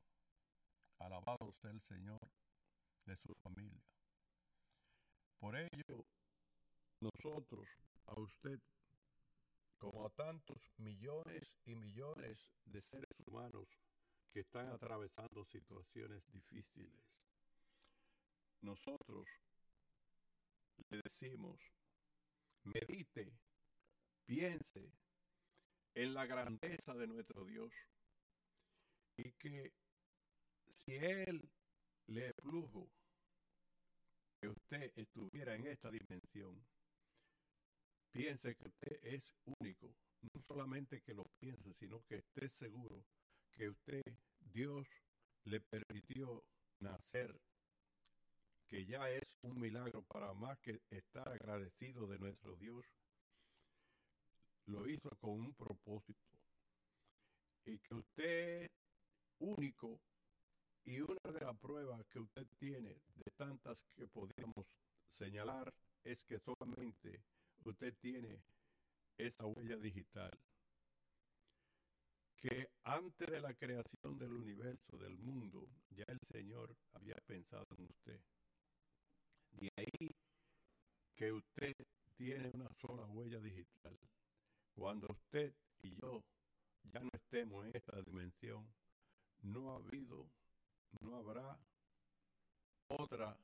Alabado 0.99 1.51
sea 1.61 1.71
el 1.71 1.81
Señor 1.81 2.19
de 3.05 3.17
su 3.17 3.33
familia. 3.43 3.83
Por 5.39 5.55
ello, 5.57 6.05
nosotros, 7.01 7.67
a 8.05 8.19
usted, 8.19 8.59
como 9.77 10.05
a 10.05 10.09
tantos 10.11 10.61
millones 10.77 11.43
y 11.65 11.75
millones 11.75 12.37
de 12.65 12.81
seres 12.83 13.09
humanos 13.27 13.67
que 14.31 14.39
están 14.39 14.67
atravesando 14.69 15.43
situaciones 15.45 16.23
difíciles, 16.31 17.03
nosotros 18.61 19.27
le 20.89 21.01
decimos, 21.01 21.59
medite, 22.63 23.31
piense 24.25 24.91
en 25.95 26.13
la 26.13 26.25
grandeza 26.25 26.93
de 26.95 27.07
nuestro 27.07 27.45
Dios 27.45 27.71
y 29.17 29.31
que 29.33 29.73
si 30.75 30.95
Él 30.95 31.49
le 32.07 32.33
plujo 32.33 32.89
que 34.39 34.49
usted 34.49 34.91
estuviera 34.95 35.55
en 35.55 35.67
esta 35.67 35.89
dimensión, 35.89 36.61
piense 38.11 38.55
que 38.55 38.67
usted 38.67 38.99
es 39.03 39.23
único. 39.59 39.95
No 40.21 40.41
solamente 40.47 41.01
que 41.01 41.13
lo 41.13 41.23
piense, 41.39 41.73
sino 41.79 42.01
que 42.05 42.15
esté 42.15 42.49
seguro 42.49 43.03
que 43.51 43.69
usted, 43.69 44.03
Dios, 44.53 44.87
le 45.45 45.59
permitió 45.59 46.43
nacer, 46.79 47.39
que 48.67 48.85
ya 48.85 49.09
es 49.09 49.22
un 49.43 49.59
milagro 49.59 50.01
para 50.03 50.33
más 50.33 50.57
que 50.59 50.81
estar 50.89 51.27
agradecido 51.29 52.07
de 52.07 52.17
nuestro 52.19 52.55
Dios. 52.55 52.85
Lo 54.65 54.87
hizo 54.89 55.09
con 55.19 55.31
un 55.31 55.53
propósito. 55.53 56.19
Y 57.65 57.77
que 57.79 57.95
usted, 57.95 58.71
único, 59.39 59.99
y 60.85 60.99
una 60.99 61.31
de 61.31 61.45
las 61.45 61.57
pruebas 61.57 62.05
que 62.07 62.19
usted 62.19 62.45
tiene 62.57 62.89
de 63.15 63.31
tantas 63.37 63.77
que 63.95 64.07
podríamos 64.07 64.65
señalar 65.17 65.73
es 66.03 66.21
que 66.25 66.39
solamente 66.39 67.21
usted 67.63 67.93
tiene 68.01 68.41
esa 69.17 69.45
huella 69.45 69.77
digital. 69.77 70.31
Que 72.37 72.69
Antes 72.83 73.31
de 73.31 73.39
la 73.39 73.53
creación 73.53 74.17
del 74.17 74.33
universo, 74.33 74.97
del 74.97 75.17
mundo, 75.17 75.69
ya 75.91 76.03
el 76.07 76.19
Señor 76.29 76.75
había 76.91 77.15
pensado 77.25 77.65
en 77.77 77.85
usted. 77.85 78.19
De 79.59 79.71
ahí 79.77 80.15
que 81.15 81.31
usted 81.31 81.75
tiene 82.17 82.49
una 82.53 82.69
sola 82.81 83.05
huella 83.05 83.39
digital. 83.39 83.97
Cuando 84.75 85.07
usted 85.11 85.53
y 85.81 85.95
yo 86.01 86.23
ya 86.91 86.99
no 86.99 87.09
estemos 87.13 87.65
en 87.65 87.75
esta 87.75 88.01
dimensión, 88.01 88.65
no 89.41 89.71
ha 89.71 89.75
habido, 89.75 90.25
no 91.01 91.17
habrá 91.17 91.57
otra 92.87 93.37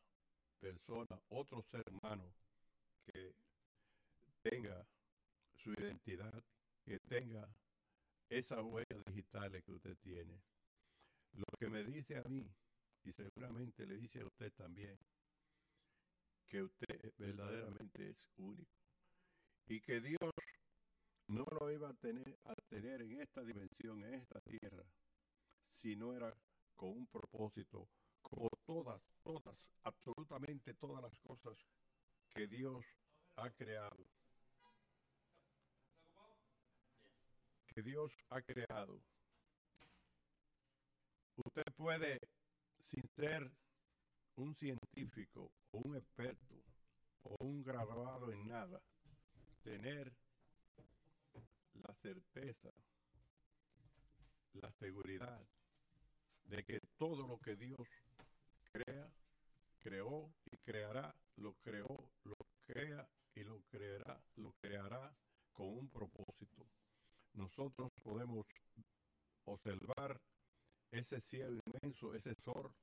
persona, 0.60 1.20
otro 1.30 1.64
ser 1.72 1.84
humano 1.92 2.24
que 3.06 3.34
tenga 4.42 4.86
su 5.56 5.72
identidad, 5.74 6.44
que 6.86 7.00
tenga 7.00 7.48
esas 8.30 8.60
huellas 8.64 9.04
digitales 9.06 9.64
que 9.64 9.72
usted 9.72 9.98
tiene. 9.98 10.40
Lo 11.34 11.46
que 11.60 11.70
me 11.70 11.84
dice 11.84 12.18
a 12.18 12.24
mí, 12.24 12.50
y 13.04 13.14
seguramente 13.14 13.86
le 13.86 13.98
dice 13.98 14.22
a 14.22 14.26
usted 14.26 14.52
también, 14.54 14.98
que 16.50 16.64
usted 16.64 17.14
verdaderamente 17.18 18.10
es 18.10 18.32
único. 18.38 18.74
Y 19.68 19.80
que 19.82 20.02
Dios 20.02 20.34
no 21.28 21.46
lo 21.60 21.72
iba 21.72 21.90
a 21.90 21.94
tener, 21.94 22.40
a 22.46 22.56
tener 22.70 23.04
en 23.04 23.22
esta 23.22 23.44
dimensión, 23.44 24.04
en 24.04 24.16
esta 24.16 24.42
tierra, 24.42 24.84
si 25.76 25.96
no 25.96 26.14
era 26.14 26.36
con 26.76 26.90
un 26.90 27.08
propósito, 27.08 27.88
como 28.22 28.50
todas, 28.66 29.02
todas, 29.24 29.72
absolutamente 29.84 30.74
todas 30.74 31.04
las 31.04 31.18
cosas 31.20 31.58
que 32.34 32.48
Dios 32.48 32.84
ha 33.36 33.50
creado. 33.52 34.06
Que 37.68 37.84
Dios 37.84 38.12
ha 38.30 38.42
creado. 38.42 39.00
Usted 41.36 41.64
puede, 41.78 42.20
sin 42.90 43.08
ser 43.16 43.52
un 44.36 44.56
científico 44.56 45.52
un 45.72 45.96
experto 45.96 46.56
o 47.24 47.36
un 47.46 47.64
graduado 47.64 48.32
en 48.32 48.48
nada, 48.48 48.82
tener 49.64 50.12
la 51.74 51.94
certeza, 52.02 52.70
la 54.54 54.72
seguridad 54.80 55.42
de 56.46 56.64
que 56.64 56.80
todo 56.98 57.28
lo 57.28 57.38
que 57.40 57.56
Dios 57.56 57.88
crea, 58.72 59.08
creó 59.80 60.34
y 60.52 60.58
creará, 60.58 61.14
lo 61.38 61.54
creó, 61.62 62.12
lo 62.24 62.36
crea 62.66 63.08
y 63.36 63.44
lo 63.44 63.62
creará, 63.70 64.20
lo 64.38 64.54
creará 64.62 65.14
con 65.54 65.68
un 65.68 65.90
propósito. 65.90 66.66
Nosotros 67.34 67.92
podemos 68.04 68.46
observar 69.46 70.20
ese 70.92 71.22
cielo 71.30 71.62
inmenso, 71.66 72.16
ese 72.16 72.34
sol 72.44 72.74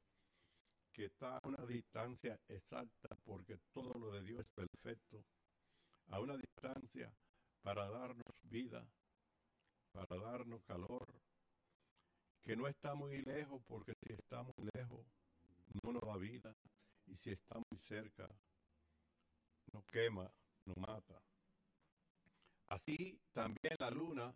que 0.96 1.04
está 1.04 1.36
a 1.36 1.46
una 1.46 1.62
distancia 1.66 2.40
exacta, 2.48 3.14
porque 3.22 3.58
todo 3.74 3.92
lo 3.98 4.12
de 4.12 4.22
Dios 4.22 4.40
es 4.40 4.48
perfecto, 4.48 5.22
a 6.08 6.20
una 6.20 6.38
distancia 6.38 7.12
para 7.60 7.86
darnos 7.90 8.34
vida, 8.44 8.82
para 9.92 10.18
darnos 10.18 10.62
calor, 10.64 11.06
que 12.42 12.56
no 12.56 12.66
está 12.66 12.94
muy 12.94 13.20
lejos, 13.22 13.60
porque 13.66 13.92
si 14.00 14.14
está 14.14 14.42
muy 14.42 14.70
lejos 14.72 15.06
no 15.82 15.92
nos 15.92 16.00
da 16.00 16.16
vida, 16.16 16.56
y 17.06 17.16
si 17.18 17.32
está 17.32 17.58
muy 17.70 17.78
cerca 17.80 18.26
nos 19.72 19.84
quema, 19.86 20.30
nos 20.64 20.76
mata. 20.78 21.20
Así 22.68 23.20
también 23.34 23.76
la 23.78 23.90
luna 23.90 24.34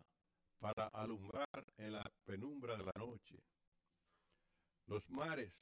para 0.59 0.87
alumbrar 0.89 1.65
en 1.77 1.93
la 1.93 2.11
penumbra 2.23 2.77
de 2.77 2.83
la 2.83 2.93
noche. 2.97 3.35
Los 4.85 5.09
mares 5.09 5.53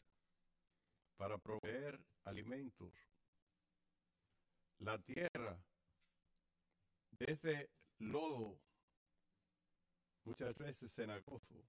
para 1.20 1.38
proveer 1.38 2.00
alimentos. 2.24 2.94
La 4.78 4.98
tierra, 5.00 5.62
de 7.12 7.34
ese 7.34 7.70
lodo, 7.98 8.58
muchas 10.24 10.58
veces 10.58 10.90
cenagoso, 10.96 11.66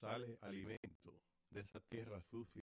sale 0.00 0.36
alimento 0.40 1.14
de 1.50 1.60
esa 1.60 1.78
tierra 1.88 2.20
sucia. 2.22 2.64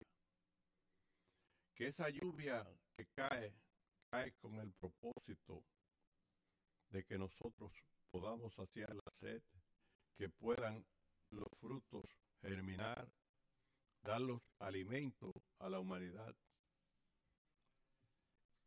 Que 1.75 1.89
esa 1.89 2.09
lluvia 2.09 2.67
que 2.97 3.05
cae, 3.15 3.53
cae 4.11 4.33
con 4.41 4.55
el 4.55 4.73
propósito 4.73 5.63
de 6.89 7.05
que 7.05 7.19
nosotros 7.19 7.71
podamos 8.11 8.55
saciar 8.55 8.95
la 8.95 9.13
sed, 9.21 9.43
que 10.17 10.31
puedan 10.31 10.87
los 11.29 11.49
frutos 11.61 12.07
germinar, 12.41 13.13
dar 14.03 14.23
los 14.23 14.41
alimentos 14.59 15.34
a 15.59 15.69
la 15.69 15.79
humanidad. 15.79 16.35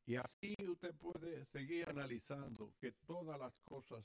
Y 0.05 0.15
así 0.15 0.55
usted 0.67 0.95
puede 0.95 1.45
seguir 1.45 1.89
analizando 1.89 2.73
que 2.79 2.93
todas 3.05 3.37
las 3.39 3.59
cosas 3.61 4.03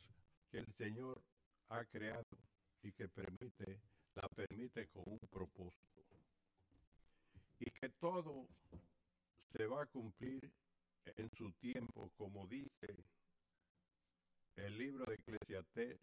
que 0.50 0.58
el 0.58 0.72
Señor 0.74 1.22
ha 1.68 1.84
creado 1.84 2.38
y 2.82 2.90
que 2.92 3.08
permite, 3.08 3.80
la 4.14 4.28
permite 4.28 4.88
con 4.88 5.04
un 5.06 5.20
propósito. 5.30 6.02
Y 7.60 7.70
que 7.70 7.88
todo 7.90 8.48
se 9.52 9.66
va 9.66 9.82
a 9.82 9.86
cumplir 9.86 10.50
en 11.04 11.30
su 11.36 11.52
tiempo, 11.52 12.10
como 12.16 12.46
dice 12.48 12.96
el 14.56 14.78
libro 14.78 15.04
de 15.06 15.14
Eclesiastés 15.14 16.00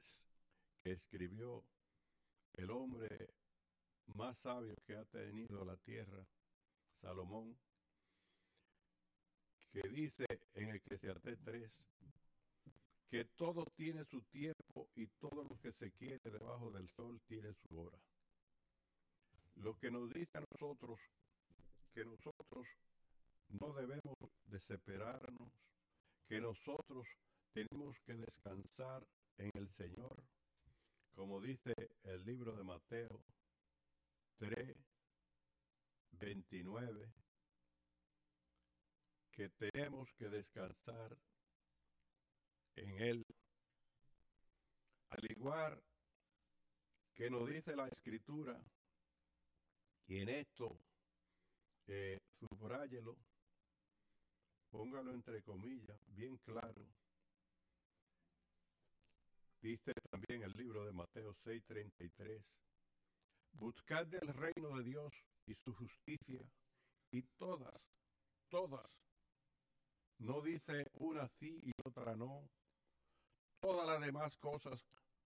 que 0.84 0.92
escribió 0.92 1.64
el 2.54 2.72
hombre 2.72 3.30
más 4.16 4.38
sabio 4.40 4.76
que 4.86 4.96
ha 4.96 5.06
tenido 5.06 5.64
la 5.66 5.78
tierra, 5.78 6.26
Salomón, 7.02 7.58
que 9.72 9.88
dice 9.90 10.26
en 10.56 10.76
Eclesiastés 10.76 11.40
3 11.44 11.72
que 13.10 13.26
todo 13.38 13.66
tiene 13.76 14.06
su 14.06 14.22
tiempo 14.24 14.88
y 14.96 15.08
todo 15.20 15.44
lo 15.44 15.58
que 15.62 15.72
se 15.74 15.92
quiere 15.92 16.20
debajo 16.24 16.72
del 16.72 16.88
sol 16.90 17.20
tiene 17.28 17.54
su 17.54 17.80
hora. 17.80 17.98
Lo 19.56 19.78
que 19.78 19.90
nos 19.90 20.10
dice 20.14 20.38
a 20.38 20.44
nosotros 20.52 21.00
que 21.94 22.06
nosotros 22.06 22.68
no 23.50 23.74
debemos 23.74 24.16
desesperarnos, 24.46 25.52
que 26.28 26.40
nosotros 26.40 27.08
tenemos 27.52 27.98
que 28.06 28.14
descansar 28.14 29.04
en 29.38 29.50
el 29.56 29.68
Señor, 29.76 30.24
como 31.16 31.42
dice 31.42 31.74
el 32.04 32.24
libro 32.26 32.56
de 32.56 32.64
Mateo 32.64 33.24
3, 34.38 34.78
29, 36.20 37.12
que 39.32 39.50
tenemos 39.50 40.12
que 40.18 40.30
descansar 40.30 41.18
en 42.76 43.02
Él. 43.02 43.26
Al 45.10 45.32
igual 45.32 45.82
que 47.16 47.30
nos 47.30 47.50
dice 47.50 47.76
la 47.76 47.88
Escritura, 47.88 48.62
y 50.08 50.20
en 50.20 50.30
esto 50.30 50.78
eh, 51.88 52.20
subrayelo, 52.40 53.18
póngalo 54.70 55.14
entre 55.14 55.42
comillas, 55.42 56.00
bien 56.08 56.38
claro. 56.38 56.86
Dice 59.62 59.92
también 60.10 60.44
el 60.44 60.52
libro 60.54 60.86
de 60.86 60.94
Mateo 60.94 61.34
6:33, 61.44 62.42
buscad 63.54 64.14
el 64.14 64.34
reino 64.34 64.78
de 64.78 64.84
Dios 64.84 65.14
y 65.50 65.56
su 65.56 65.74
justicia, 65.74 66.42
y 67.12 67.24
todas, 67.40 67.84
todas, 68.50 68.86
no 70.20 70.42
dice 70.42 70.86
una 70.94 71.28
sí 71.40 71.60
y 71.64 71.72
otra 71.84 72.16
no, 72.16 72.48
todas 73.60 73.88
las 73.88 74.00
demás 74.00 74.38
cosas 74.38 74.80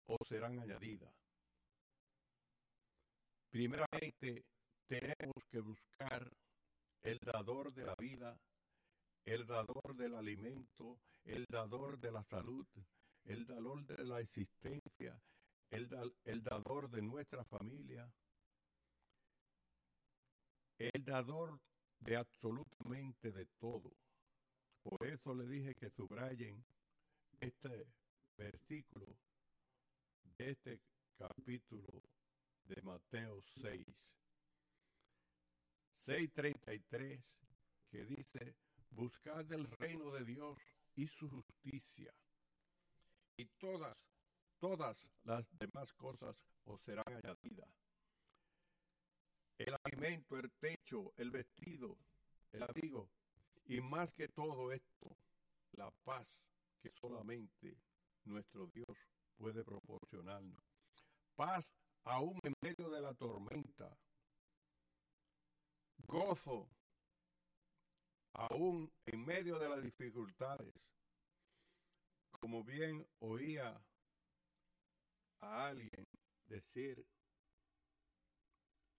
os 0.07 0.29
serán 0.29 0.61
añadidas. 0.61 1.13
Primeramente, 3.51 4.45
tenemos 4.87 5.45
que 5.51 5.61
buscar 5.61 6.31
el 7.03 7.19
dador 7.19 7.73
de 7.75 7.85
la 7.85 7.97
vida, 7.97 8.39
el 9.25 9.45
dador 9.47 9.97
del 9.97 10.15
alimento, 10.15 11.01
el 11.25 11.45
dador 11.49 11.99
de 11.99 12.13
la 12.13 12.23
salud, 12.25 12.67
el 13.25 13.45
dador 13.47 13.85
de 13.87 14.05
la 14.05 14.21
existencia, 14.21 15.21
el, 15.71 16.15
el 16.25 16.43
dador 16.45 16.91
de 16.91 17.03
nuestra 17.03 17.45
familia, 17.45 18.09
el 20.93 21.05
dador 21.05 21.61
de 22.01 22.17
absolutamente 22.17 23.31
de 23.31 23.47
todo. 23.61 23.93
Por 24.83 25.07
eso 25.07 25.35
le 25.35 25.47
dije 25.47 25.75
que 25.75 25.91
subrayen 25.91 26.65
este 27.41 27.87
versículo 28.37 29.07
de 30.37 30.51
este 30.51 30.81
capítulo 31.17 32.03
de 32.65 32.83
Mateo 32.83 33.41
6. 33.63 33.87
6.33 36.07 37.23
que 37.91 38.05
dice, 38.07 38.57
buscad 38.91 39.53
el 39.53 39.71
reino 39.79 40.11
de 40.11 40.25
Dios 40.25 40.59
y 40.97 41.07
su 41.07 41.29
justicia, 41.29 42.13
y 43.37 43.45
todas, 43.61 43.97
todas 44.59 45.09
las 45.25 45.47
demás 45.59 45.93
cosas 45.93 46.37
os 46.65 46.81
serán 46.83 47.05
añadidas. 47.07 47.82
Alimento, 49.85 50.37
el 50.37 50.51
techo, 50.53 51.13
el 51.17 51.31
vestido, 51.31 51.97
el 52.53 52.63
abrigo 52.63 53.09
y 53.67 53.81
más 53.81 54.13
que 54.15 54.29
todo 54.29 54.73
esto, 54.73 55.17
la 55.73 55.91
paz 56.05 56.41
que 56.81 56.91
solamente 57.01 57.77
nuestro 58.25 58.67
Dios 58.67 58.97
puede 59.37 59.65
proporcionarnos. 59.65 60.63
Paz 61.37 61.73
aún 62.05 62.39
en 62.43 62.55
medio 62.61 62.91
de 62.91 63.01
la 63.01 63.15
tormenta. 63.15 63.97
Gozo 66.07 66.69
aún 68.35 68.91
en 69.07 69.25
medio 69.25 69.59
de 69.59 69.69
las 69.69 69.83
dificultades. 69.83 70.75
Como 72.31 72.65
bien 72.65 73.07
oía 73.21 73.81
a 75.41 75.67
alguien 75.69 76.07
decir 76.47 77.07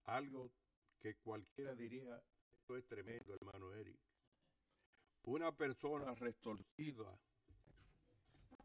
algo 0.06 0.52
que 1.00 1.16
cualquiera 1.16 1.76
diría, 1.76 2.22
esto 2.54 2.78
es 2.78 2.88
tremendo, 2.88 3.36
hermano 3.36 3.74
Eric. 3.74 4.00
Una 5.24 5.52
persona 5.52 6.14
restorcida 6.16 7.18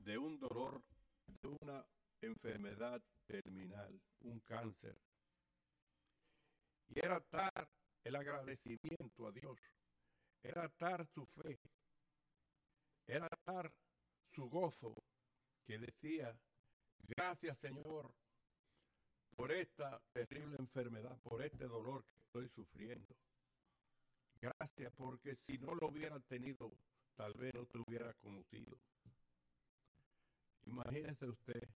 de 0.01 0.19
un 0.19 0.39
dolor, 0.39 0.83
de 1.43 1.49
una 1.61 1.85
enfermedad 2.21 3.01
terminal, 3.27 4.01
un 4.21 4.41
cáncer. 4.41 4.97
Y 6.89 6.99
era 6.99 7.21
tal 7.21 7.69
el 8.05 8.17
agradecimiento 8.17 9.27
a 9.27 9.33
Dios, 9.33 9.59
era 10.43 10.69
tal 10.69 11.07
su 11.09 11.27
fe, 11.27 11.59
era 13.07 13.29
tal 13.45 13.71
su 14.33 14.49
gozo, 14.49 14.95
que 15.67 15.79
decía, 15.79 16.35
gracias 17.01 17.59
Señor 17.59 18.11
por 19.39 19.53
esta 19.53 20.01
terrible 20.13 20.57
enfermedad, 20.59 21.17
por 21.23 21.41
este 21.43 21.69
dolor 21.69 22.05
que 22.05 22.21
estoy 22.23 22.49
sufriendo. 22.49 23.15
Gracias 24.41 24.93
porque 24.97 25.37
si 25.47 25.57
no 25.59 25.77
lo 25.77 25.91
hubiera 25.91 26.19
tenido, 26.19 26.73
tal 27.15 27.35
vez 27.35 27.55
no 27.55 27.65
te 27.67 27.79
hubiera 27.79 28.13
conocido. 28.15 28.77
Imagínese 30.67 31.29
usted 31.29 31.69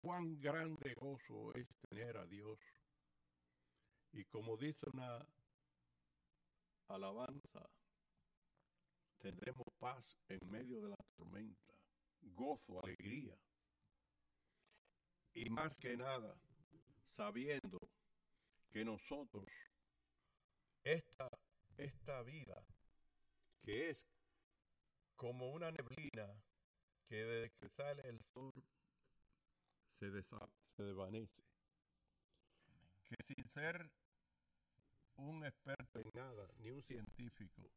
cuán 0.00 0.40
grande 0.40 0.92
gozo 0.94 1.54
es 1.54 1.68
tener 1.88 2.16
a 2.16 2.26
Dios. 2.26 2.58
Y 4.12 4.24
como 4.24 4.56
dice 4.56 4.84
una 4.92 5.24
alabanza, 6.88 7.70
tendremos 9.18 9.68
paz 9.78 10.18
en 10.28 10.50
medio 10.50 10.82
de 10.82 10.88
la 10.88 10.96
tormenta, 11.16 11.74
gozo, 12.22 12.84
alegría. 12.84 13.36
Y 15.34 15.48
más 15.50 15.74
que 15.76 15.96
nada, 15.96 16.34
sabiendo 17.16 17.78
que 18.70 18.84
nosotros, 18.84 19.46
esta, 20.84 21.28
esta 21.76 22.22
vida, 22.22 22.62
que 23.62 23.90
es 23.90 24.06
como 25.16 25.50
una 25.50 25.70
neblina 25.70 26.26
que 27.08 27.16
desde 27.16 27.50
que 27.50 27.68
sale 27.70 28.02
el 28.08 28.20
sol 28.34 28.52
se, 29.98 30.10
se 30.76 30.82
desvanece. 30.82 31.42
Que 33.08 33.16
sin 33.34 33.44
ser 33.52 33.90
un 35.16 35.44
experto 35.44 36.00
en 36.00 36.10
nada, 36.14 36.48
ni 36.58 36.70
un 36.70 36.82
científico, 36.82 37.70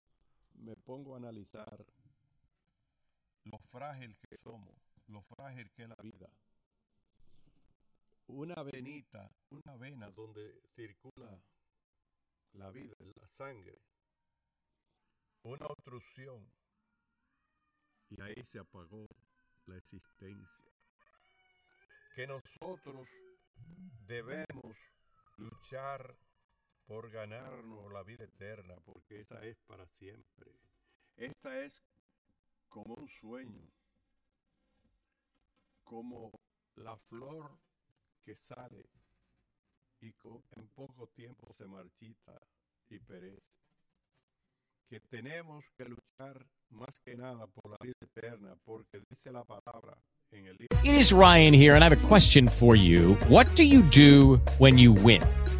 me 0.55 0.75
pongo 0.75 1.13
a 1.13 1.17
analizar 1.17 1.85
lo 3.43 3.57
frágil 3.69 4.17
que 4.17 4.37
somos, 4.37 4.75
lo 5.07 5.21
frágil 5.23 5.69
que 5.71 5.83
es 5.83 5.89
la 5.89 6.01
vida. 6.01 6.29
Una 8.27 8.63
venita, 8.63 9.29
una 9.51 9.77
vena 9.77 10.09
donde 10.09 10.61
circula 10.75 11.39
la 12.53 12.71
vida, 12.71 12.95
la 12.99 13.27
sangre, 13.37 13.79
una 15.43 15.67
obstrucción, 15.67 16.43
y 18.09 18.21
ahí 18.21 18.43
se 18.51 18.59
apagó 18.59 19.05
la 19.67 19.77
existencia. 19.77 20.65
Que 22.15 22.25
nosotros 22.25 23.07
debemos 24.07 24.75
luchar 25.37 26.17
por 26.85 27.09
ganarnos 27.11 27.91
la 27.91 28.03
vida 28.03 28.25
eterna, 28.25 28.75
porque 28.85 29.21
esa 29.21 29.43
es 29.45 29.57
para 29.67 29.85
siempre. 29.99 30.51
Esta 31.15 31.63
es 31.63 31.73
como 32.69 32.95
un 32.95 33.07
sueño, 33.07 33.69
como 35.83 36.31
la 36.75 36.97
flor 36.97 37.57
que 38.25 38.35
sale 38.47 38.83
y 40.01 40.07
en 40.55 40.67
poco 40.75 41.07
tiempo 41.15 41.47
se 41.57 41.65
marchita 41.65 42.39
y 42.89 42.99
perece. 42.99 43.41
Que 44.87 44.99
tenemos 44.99 45.63
que 45.77 45.85
luchar 45.85 46.45
más 46.69 46.99
que 47.03 47.15
nada 47.15 47.47
por 47.47 47.71
la 47.71 47.77
vida 47.81 47.95
eterna, 48.01 48.55
porque 48.63 49.01
dice 49.09 49.31
la 49.31 49.43
palabra 49.43 49.97
en 50.31 50.45
el. 50.45 50.57
It 50.83 50.95
is 50.95 51.11
Ryan 51.11 51.53
here, 51.53 51.75
and 51.75 51.83
I 51.83 51.89
have 51.89 51.93
a 51.93 52.07
question 52.07 52.47
for 52.47 52.75
you. 52.75 53.15
What 53.27 53.47
do 53.55 53.63
you 53.63 53.81
do 53.81 54.39
when 54.59 54.77
you 54.77 54.93
win? 54.93 55.23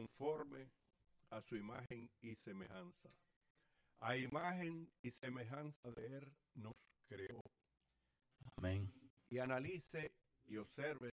conforme 0.00 0.70
a 1.30 1.42
su 1.42 1.56
imagen 1.56 2.08
y 2.22 2.34
semejanza. 2.36 3.10
A 4.00 4.16
imagen 4.16 4.90
y 5.02 5.10
semejanza 5.20 5.90
de 5.90 6.06
Él 6.16 6.32
nos 6.54 6.74
creó. 7.06 7.42
Amén. 8.56 8.90
Y 9.28 9.38
analice 9.38 10.12
y 10.46 10.56
observe 10.56 11.10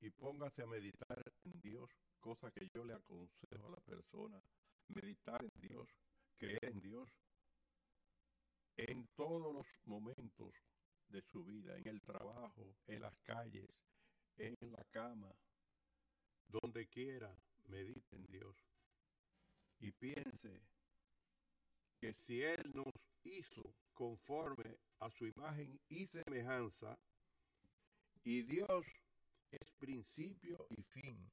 y 0.00 0.10
póngase 0.10 0.62
a 0.62 0.66
meditar 0.66 1.22
en 1.44 1.60
Dios, 1.60 1.88
cosa 2.20 2.50
que 2.50 2.68
yo 2.74 2.84
le 2.84 2.94
aconsejo 2.94 3.66
a 3.66 3.70
la 3.70 3.80
persona. 3.80 4.42
Meditar 4.88 5.42
en 5.42 5.68
Dios, 5.68 5.88
creer 6.36 6.64
en 6.64 6.80
Dios 6.80 7.08
en 8.76 9.08
todos 9.16 9.54
los 9.54 9.66
momentos 9.86 10.52
de 11.08 11.22
su 11.22 11.44
vida, 11.44 11.76
en 11.78 11.88
el 11.88 12.02
trabajo, 12.02 12.76
en 12.88 13.00
las 13.00 13.16
calles, 13.22 13.70
en 14.36 14.54
la 14.70 14.84
cama, 14.90 15.32
donde 16.48 16.86
quiera, 16.88 17.34
medite 17.68 18.16
en 18.16 18.26
Dios. 18.26 18.56
Y 19.80 19.92
piense 19.92 20.62
que 22.00 22.14
si 22.26 22.42
Él 22.42 22.62
nos 22.74 22.92
hizo 23.24 23.74
conforme 23.94 24.78
a 25.00 25.10
su 25.10 25.26
imagen 25.26 25.78
y 25.88 26.06
semejanza, 26.06 26.98
y 28.24 28.42
Dios 28.42 28.84
es 29.50 29.72
principio 29.78 30.66
y 30.70 30.82
fin. 30.82 31.30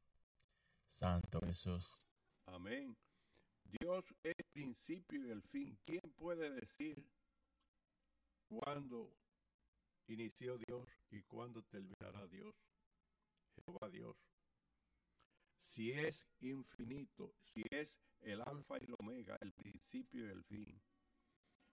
Santo 0.89 1.39
Jesús. 1.41 1.99
Amén. 2.45 2.95
Dios 3.79 4.13
es 4.23 4.35
principio 4.51 5.25
y 5.25 5.31
el 5.31 5.41
fin. 5.43 5.77
¿Quién 5.85 6.01
puede 6.15 6.51
decir 6.51 7.03
cuándo 8.47 9.11
inició 10.07 10.57
Dios 10.57 10.87
y 11.09 11.21
cuándo 11.23 11.63
terminará 11.63 12.27
Dios? 12.27 12.53
Jehová 13.55 13.89
Dios. 13.89 14.15
Si 15.63 15.91
es 15.91 16.25
infinito, 16.41 17.33
si 17.53 17.63
es 17.71 17.89
el 18.21 18.41
alfa 18.41 18.77
y 18.79 18.85
el 18.85 18.95
omega, 18.99 19.37
el 19.41 19.51
principio 19.51 20.27
y 20.27 20.29
el 20.29 20.43
fin. 20.43 20.81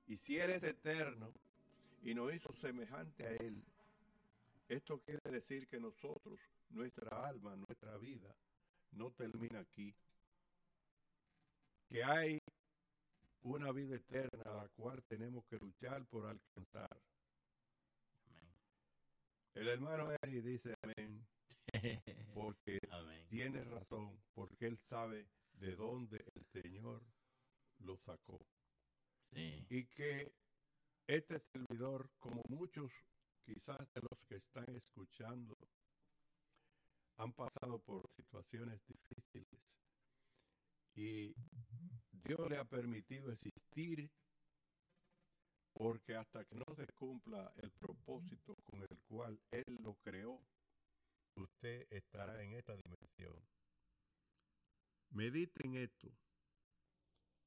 Y 0.06 0.16
si 0.18 0.38
Él 0.38 0.50
es 0.50 0.62
eterno 0.62 1.32
y 2.02 2.14
nos 2.14 2.34
hizo 2.34 2.52
semejante 2.54 3.26
a 3.26 3.30
Él, 3.36 3.62
esto 4.68 5.00
quiere 5.00 5.30
decir 5.30 5.66
que 5.68 5.78
nosotros, 5.78 6.38
nuestra 6.70 7.26
alma, 7.28 7.56
nuestra 7.56 7.96
vida, 7.98 8.34
no 8.92 9.10
termina 9.10 9.60
aquí. 9.60 9.94
Que 11.88 12.04
hay 12.04 12.38
una 13.42 13.72
vida 13.72 13.96
eterna 13.96 14.42
a 14.44 14.54
la 14.62 14.68
cual 14.68 15.02
tenemos 15.08 15.44
que 15.46 15.56
luchar 15.58 16.04
por 16.06 16.26
alcanzar. 16.26 17.00
El 19.54 19.68
hermano 19.68 20.10
Eri 20.22 20.40
dice 20.40 20.74
amén, 20.82 20.99
porque 22.34 22.78
Amén. 22.90 23.26
tiene 23.28 23.64
razón, 23.64 24.18
porque 24.34 24.66
él 24.66 24.78
sabe 24.88 25.26
de 25.54 25.76
dónde 25.76 26.24
el 26.34 26.62
Señor 26.62 27.02
lo 27.78 27.96
sacó. 27.98 28.38
Sí. 29.32 29.64
Y 29.68 29.84
que 29.86 30.32
este 31.06 31.40
servidor, 31.52 32.10
como 32.18 32.42
muchos 32.48 32.92
quizás 33.44 33.78
de 33.94 34.00
los 34.00 34.20
que 34.28 34.36
están 34.36 34.66
escuchando, 34.76 35.56
han 37.16 37.32
pasado 37.32 37.78
por 37.80 38.08
situaciones 38.16 38.80
difíciles. 38.86 39.60
Y 40.94 41.34
Dios 42.24 42.48
le 42.48 42.58
ha 42.58 42.64
permitido 42.64 43.32
existir 43.32 44.10
porque 45.72 46.16
hasta 46.16 46.44
que 46.44 46.56
no 46.56 46.74
se 46.76 46.86
cumpla 46.94 47.52
el 47.56 47.70
propósito 47.72 48.54
con 48.64 48.82
el 48.82 48.98
cual 49.08 49.40
Él 49.50 49.78
lo 49.82 49.94
creó, 50.02 50.40
usted 51.34 51.86
estará 51.90 52.42
en 52.42 52.54
esta 52.54 52.76
dimensión. 52.76 53.34
Medite 55.10 55.66
en 55.66 55.76
esto, 55.76 56.08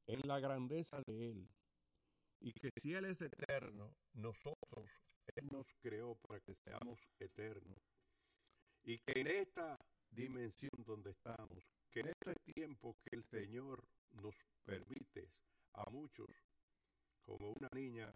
en 0.08 0.22
la 0.28 0.40
grandeza 0.40 1.02
de 1.08 1.30
Él, 1.32 1.50
y 2.40 2.52
que 2.54 2.72
si 2.82 2.94
Él 2.94 3.06
es 3.06 3.22
eterno, 3.22 3.96
nosotros, 4.14 4.90
Él 5.36 5.48
nos 5.52 5.66
creó 5.82 6.16
para 6.16 6.42
que 6.42 6.56
seamos 6.56 7.00
eternos. 7.20 7.80
Y 8.84 8.98
que 9.00 9.22
en 9.22 9.28
esta 9.28 9.78
dimensión 10.10 10.84
donde 10.86 11.12
estamos, 11.12 11.64
que 11.90 12.02
en 12.02 12.10
este 12.10 12.36
tiempo 12.54 12.98
que 13.04 13.16
el 13.16 13.24
Señor 13.30 13.82
nos 14.12 14.36
permite 14.66 15.32
a 15.74 15.90
muchos, 15.90 16.30
como 17.22 17.52
una 17.54 17.70
niña 17.74 18.14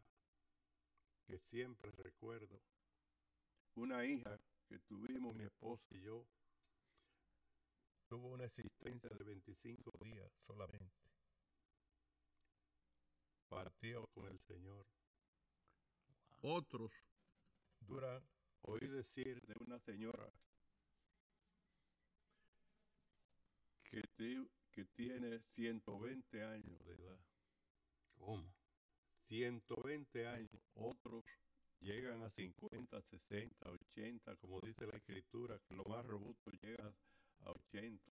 que 1.26 1.40
siempre 1.50 1.92
recuerdo, 1.92 2.62
una 3.76 4.06
hija 4.06 4.38
que 4.68 4.80
tuvimos 4.80 5.34
mi 5.36 5.46
esposa 5.46 5.86
y 5.92 6.02
yo, 6.02 6.26
tuvo 8.08 8.30
una 8.30 8.46
existencia 8.46 9.10
de 9.10 9.24
25 9.24 9.92
días 10.02 10.32
solamente. 10.46 10.96
Partió 13.50 14.08
con 14.08 14.28
el 14.28 14.40
Señor. 14.42 14.86
Otros 16.42 16.92
duran, 17.80 18.22
oí 18.62 18.88
decir 18.88 19.42
de 19.42 19.56
una 19.60 19.80
señora 19.80 20.30
que, 23.84 24.04
que 24.72 24.86
tiene 24.86 25.40
120 25.56 26.44
años 26.44 26.86
de 26.86 26.94
edad. 26.94 27.20
¿Cómo? 28.18 28.54
120 29.28 30.28
años, 30.28 30.62
otros 30.76 31.24
llegan 31.82 32.24
a 32.24 32.30
50, 32.32 33.02
60, 33.02 33.70
80, 33.70 34.36
como 34.38 34.60
dice 34.62 34.86
la 34.88 34.98
escritura, 34.98 35.60
que 35.68 35.76
lo 35.76 35.84
más 35.86 36.06
robusto 36.06 36.52
llega 36.62 36.94
a 37.42 37.52
80, 37.52 38.12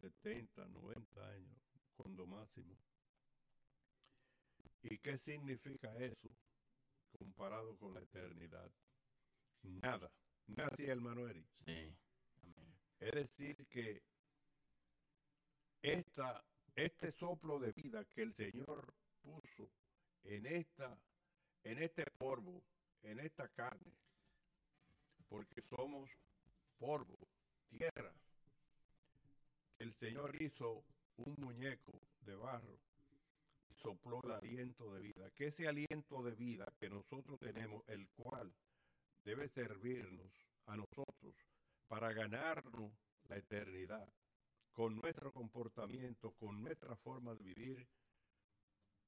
70, 0.00 0.68
90 0.68 1.28
años, 1.28 1.58
cuando 1.96 2.26
máximo. 2.26 2.76
¿Y 4.82 4.98
qué 4.98 5.18
significa 5.18 5.94
eso 5.96 6.28
comparado 7.18 7.76
con 7.78 7.94
la 7.94 8.00
eternidad? 8.00 8.70
Nada, 9.62 10.10
nada, 10.46 10.70
sí, 10.76 10.84
hermano 10.84 11.26
Eric. 11.26 11.46
Sí. 11.64 11.94
Amén. 12.42 12.76
Es 13.00 13.12
decir, 13.12 13.66
que 13.68 14.02
esta, 15.80 16.44
este 16.74 17.12
soplo 17.12 17.58
de 17.58 17.72
vida 17.72 18.04
que 18.14 18.22
el 18.22 18.34
Señor 18.34 18.94
puso 19.22 19.70
en 20.24 20.46
esta, 20.46 20.98
en 21.64 21.82
este 21.82 22.04
polvo, 22.18 22.62
en 23.02 23.20
esta 23.20 23.48
carne, 23.48 23.92
porque 25.28 25.62
somos 25.62 26.10
polvo, 26.78 27.18
tierra. 27.68 28.12
El 29.78 29.92
Señor 29.94 30.40
hizo 30.40 30.84
un 31.16 31.34
muñeco 31.38 31.92
de 32.20 32.36
barro 32.36 32.78
y 33.70 33.74
sopló 33.74 34.20
el 34.24 34.32
aliento 34.32 34.94
de 34.94 35.00
vida. 35.00 35.30
Que 35.34 35.48
ese 35.48 35.66
aliento 35.66 36.22
de 36.22 36.32
vida 36.32 36.66
que 36.78 36.88
nosotros 36.88 37.38
tenemos, 37.40 37.82
el 37.88 38.08
cual 38.10 38.52
debe 39.24 39.48
servirnos 39.48 40.30
a 40.66 40.76
nosotros 40.76 41.34
para 41.88 42.12
ganarnos 42.12 42.92
la 43.28 43.36
eternidad, 43.36 44.06
con 44.72 44.96
nuestro 44.96 45.32
comportamiento, 45.32 46.32
con 46.32 46.62
nuestra 46.62 46.96
forma 46.96 47.34
de 47.34 47.44
vivir, 47.44 47.86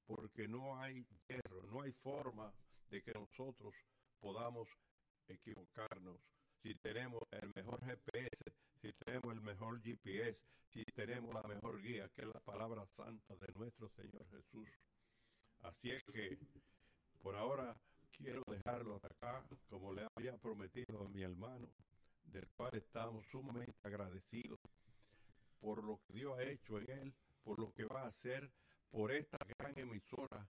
porque 0.06 0.48
no 0.48 0.80
hay 0.80 1.04
hierro, 1.28 1.62
no 1.70 1.82
hay 1.82 1.92
forma 1.92 2.52
de 2.90 3.02
que 3.02 3.12
nosotros 3.12 3.74
podamos 4.20 4.68
equivocarnos. 5.28 6.18
Si 6.62 6.74
tenemos 6.76 7.22
el 7.30 7.52
mejor 7.54 7.80
GPS, 7.84 8.52
si 8.80 8.92
tenemos 9.04 9.34
el 9.34 9.40
mejor 9.40 9.80
GPS, 9.82 10.38
si 10.72 10.84
tenemos 10.94 11.34
la 11.34 11.42
mejor 11.42 11.80
guía, 11.82 12.08
que 12.14 12.22
es 12.22 12.28
la 12.28 12.40
palabra 12.40 12.86
santa 12.96 13.34
de 13.36 13.52
nuestro 13.54 13.88
Señor 13.90 14.26
Jesús. 14.30 14.68
Así 15.62 15.90
es 15.90 16.02
que 16.04 16.38
por 17.22 17.34
ahora 17.34 17.76
quiero 18.16 18.42
dejarlo 18.46 19.00
acá, 19.02 19.44
como 19.68 19.92
le 19.92 20.06
había 20.14 20.36
prometido 20.38 21.04
a 21.04 21.08
mi 21.08 21.22
hermano, 21.22 21.68
del 22.24 22.46
cual 22.56 22.70
estamos 22.74 23.24
sumamente 23.30 23.76
agradecidos 23.82 24.58
por 25.60 25.82
lo 25.82 25.98
que 26.06 26.14
Dios 26.14 26.38
ha 26.38 26.42
hecho 26.42 26.78
en 26.78 26.90
él, 26.90 27.14
por 27.42 27.58
lo 27.58 27.72
que 27.72 27.84
va 27.84 28.02
a 28.02 28.08
hacer, 28.08 28.50
por 28.96 29.12
esta 29.12 29.36
gran 29.58 29.78
emisora 29.78 30.48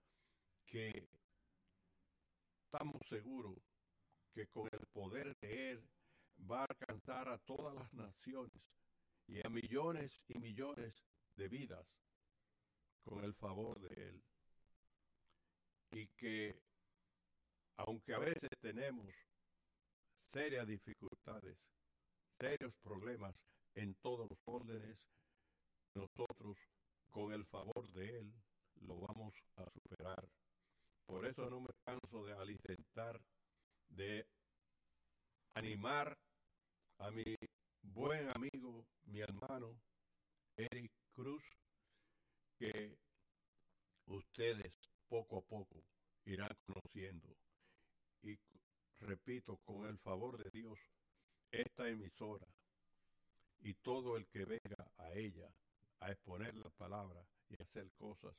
que 0.67 1.10
estamos 2.63 3.01
seguros 3.10 3.58
que 4.36 4.45
con 4.49 4.69
el 4.71 4.86
poder 4.93 5.36
de 5.38 5.71
él 5.71 5.89
va 6.47 6.62
a 6.62 6.65
alcanzar 6.65 7.27
a 7.27 7.39
todas 7.39 7.73
las 7.73 7.91
naciones 7.93 8.62
y 9.25 9.43
a 9.43 9.49
millones 9.49 10.21
y 10.27 10.38
millones 10.38 10.93
de 11.36 11.47
vidas 11.47 11.88
con 13.03 13.23
el 13.23 13.34
favor 13.34 13.79
de 13.79 14.10
él. 14.10 14.23
Y 15.93 16.08
que 16.10 16.55
aunque 17.77 18.13
a 18.13 18.19
veces 18.19 18.51
tenemos 18.62 19.12
serias 20.31 20.67
dificultades, 20.67 21.58
serios 22.39 22.75
problemas 22.84 23.36
en 23.73 23.95
todos 23.95 24.29
los 24.29 24.39
órdenes, 24.45 24.99
nosotros 25.95 26.60
con 27.15 27.32
el 27.32 27.45
favor 27.45 27.89
de 27.93 28.19
Él 28.19 28.34
lo 28.82 28.99
vamos 28.99 29.34
a 29.56 29.63
superar. 29.71 30.28
Por 31.06 31.25
eso 31.25 31.49
no 31.49 31.62
me 31.62 31.69
canso 31.86 32.25
de 32.25 32.34
alimentar, 32.34 33.21
de 33.88 34.28
animar 35.54 36.17
a 36.97 37.12
mi 37.12 37.23
buen 37.84 38.30
amigo, 38.36 38.86
mi 39.06 39.21
hermano, 39.21 39.80
Eric 40.58 40.91
Cruz, 41.13 41.41
que 42.60 42.97
ustedes 44.08 44.73
poco 45.08 45.38
a 45.38 45.41
poco 45.41 45.86
irán 46.25 46.58
conociendo. 46.65 47.34
Y 48.23 48.38
repito, 48.99 49.56
con 49.63 49.88
el 49.88 49.97
favor 49.99 50.38
de 50.38 50.49
Dios, 50.49 50.78
esta 51.49 51.88
emisora 51.88 52.47
y 53.62 53.73
todo 53.75 54.17
el 54.17 54.28
que 54.28 54.43
venga 54.43 54.91
a 54.97 55.13
ella 55.13 55.49
a 55.99 56.12
exponer 56.12 56.55
la 56.55 56.69
palabra 56.71 57.25
y 57.49 57.62
hacer 57.62 57.89
cosas 57.97 58.36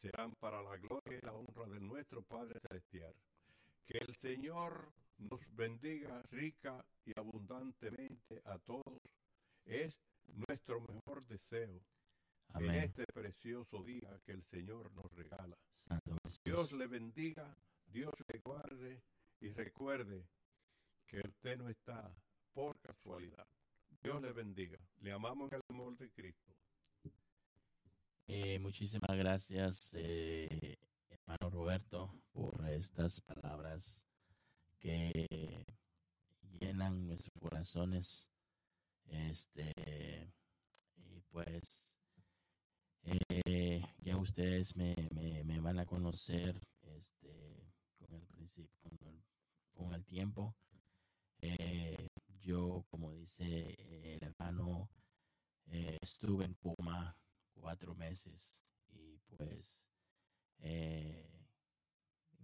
serán 0.00 0.34
para 0.40 0.62
la 0.62 0.76
gloria 0.76 1.18
y 1.18 1.24
la 1.24 1.32
honra 1.32 1.66
de 1.66 1.80
nuestro 1.80 2.22
Padre 2.22 2.60
Celestial. 2.68 3.14
Que 3.86 3.98
el 3.98 4.16
Señor 4.16 4.92
nos 5.18 5.40
bendiga 5.54 6.22
rica 6.30 6.84
y 7.04 7.18
abundantemente 7.18 8.42
a 8.44 8.58
todos. 8.58 9.00
Es 9.64 9.96
nuestro 10.26 10.80
mejor 10.80 11.24
deseo 11.26 11.80
en 12.54 12.56
Amén. 12.68 12.84
este 12.84 13.04
precioso 13.12 13.82
día 13.84 14.20
que 14.24 14.32
el 14.32 14.42
Señor 14.44 14.90
nos 14.92 15.10
regala. 15.12 15.56
Santo. 15.70 16.16
Dios 16.44 16.72
le 16.72 16.86
bendiga, 16.86 17.56
Dios 17.86 18.12
le 18.32 18.38
guarde 18.40 19.02
y 19.40 19.50
recuerde 19.50 20.26
que 21.06 21.20
usted 21.20 21.58
no 21.58 21.68
está 21.68 22.12
por 22.52 22.78
casualidad. 22.80 23.46
Dios 24.02 24.20
le 24.20 24.32
bendiga. 24.32 24.78
Le 25.00 25.12
amamos 25.12 25.50
en 25.52 25.58
el 25.58 25.62
amor 25.68 25.96
de 25.96 26.10
Cristo. 26.10 26.52
Eh, 28.34 28.58
muchísimas 28.58 29.14
gracias, 29.14 29.90
eh, 29.92 30.78
hermano 31.10 31.50
Roberto, 31.50 32.18
por 32.32 32.66
estas 32.66 33.20
palabras 33.20 34.06
que 34.80 35.66
llenan 36.58 37.08
nuestros 37.08 37.34
corazones. 37.38 38.30
Este, 39.04 39.70
y 40.96 41.20
pues, 41.30 41.94
eh, 43.04 43.84
ya 43.98 44.16
ustedes 44.16 44.76
me, 44.76 44.94
me, 45.14 45.44
me 45.44 45.60
van 45.60 45.78
a 45.78 45.84
conocer 45.84 46.58
este, 46.84 47.70
con 47.98 48.14
el 48.14 48.26
principio, 48.28 48.78
con 48.80 49.08
el, 49.08 49.22
con 49.74 49.92
el 49.92 50.06
tiempo. 50.06 50.56
Eh, 51.42 52.08
yo, 52.40 52.86
como 52.88 53.12
dice 53.12 53.74
el 54.14 54.22
hermano, 54.22 54.88
estuve 56.00 56.46
en 56.46 56.54
coma 56.54 57.14
cuatro 57.62 57.94
meses 57.94 58.64
y 58.90 59.18
pues 59.38 59.82
eh, 60.60 61.26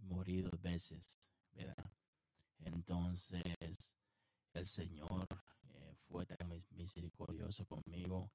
morí 0.02 0.40
dos 0.42 0.60
veces, 0.62 1.18
¿verdad? 1.52 1.90
Entonces 2.60 3.42
el 4.54 4.66
Señor 4.66 5.26
eh, 5.74 5.94
fue 6.08 6.26
tan 6.26 6.48
mis- 6.48 6.70
misericordioso 6.72 7.64
conmigo 7.66 8.30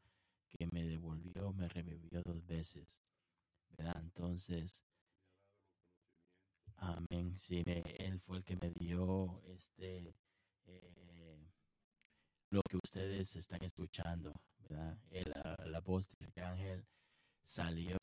que 0.50 0.67
me 0.72 0.84
devolvió, 0.86 1.54
me 1.54 1.67
revivió 1.69 2.22
dos 2.24 2.46
veces, 2.48 3.02
¿verdad? 3.78 3.98
Entonces, 4.02 4.84
amén, 6.78 7.36
sí, 7.39 7.63
me- 7.65 7.82
Él 7.98 8.19
fue 8.22 8.38
el 8.38 8.43
que 8.43 8.56
me 8.58 8.69
dio 8.72 9.41
este... 9.48 10.13
eh, 10.65 11.38
lo 12.52 12.62
que 12.69 12.78
ustedes 12.78 13.36
están 13.36 13.62
escuchando, 13.63 14.32
¿verdad? 14.69 14.98
La 15.74 15.80
voz 15.80 16.08
del 16.10 16.28
arcángel 16.28 16.86
salió 17.44 17.98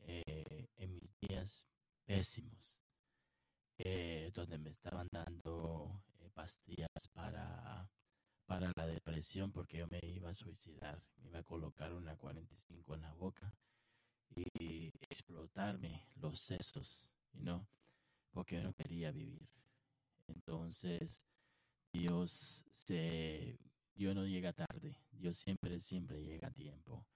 eh, 0.00 0.68
en 0.76 0.94
mis 0.94 1.18
días 1.20 1.66
pésimos, 2.04 2.74
eh, 3.78 4.30
donde 4.34 4.58
me 4.58 4.68
estaban 4.68 5.08
dando 5.10 6.04
eh, 6.18 6.28
pastillas 6.34 7.08
para, 7.14 7.88
para 8.44 8.70
la 8.76 8.86
depresión 8.86 9.52
porque 9.52 9.78
yo 9.78 9.86
me 9.88 10.00
iba 10.02 10.28
a 10.28 10.34
suicidar, 10.34 11.02
me 11.16 11.28
iba 11.28 11.38
a 11.38 11.44
colocar 11.44 11.94
una 11.94 12.14
45 12.14 12.94
en 12.94 13.00
la 13.00 13.14
boca 13.14 13.54
y 14.36 14.90
explotarme 15.08 16.06
los 16.16 16.38
sesos, 16.38 17.06
¿no? 17.32 17.66
porque 18.32 18.56
yo 18.56 18.62
no 18.64 18.74
quería 18.74 19.10
vivir. 19.12 19.48
Entonces, 20.26 21.26
Dios 21.90 22.66
se, 22.70 23.58
Dios 23.94 24.14
no 24.14 24.26
llega 24.26 24.52
tarde, 24.52 24.98
Dios 25.10 25.38
siempre, 25.38 25.80
siempre 25.80 26.22
llega 26.22 26.48
a 26.48 26.52
tiempo, 26.52 27.06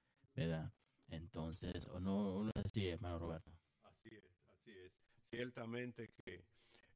Entonces, 1.11 1.87
o 1.89 1.99
no, 1.99 2.45
no 2.45 2.51
es 2.55 2.65
así, 2.65 2.89
hermano 2.89 3.19
Roberto. 3.19 3.51
Así 3.83 4.09
es, 4.13 4.25
así 4.49 4.71
es. 4.71 4.93
Ciertamente 5.31 6.09
que 6.25 6.45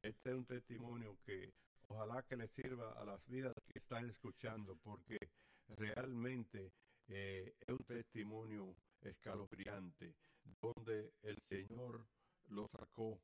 este 0.01 0.29
es 0.29 0.35
un 0.35 0.45
testimonio 0.45 1.17
que 1.25 1.51
ojalá 1.89 2.23
que 2.23 2.37
le 2.37 2.47
sirva 2.49 2.93
a 2.93 3.03
las 3.03 3.25
vidas 3.27 3.53
que 3.67 3.79
están 3.79 4.09
escuchando, 4.09 4.77
porque 4.83 5.17
realmente 5.67 6.71
eh, 7.09 7.53
es 7.59 7.69
un 7.69 7.83
testimonio 7.85 8.75
escalofriante, 9.01 10.13
donde 10.61 11.11
el 11.23 11.37
Señor 11.49 12.05
lo 12.47 12.69
sacó, 12.69 13.19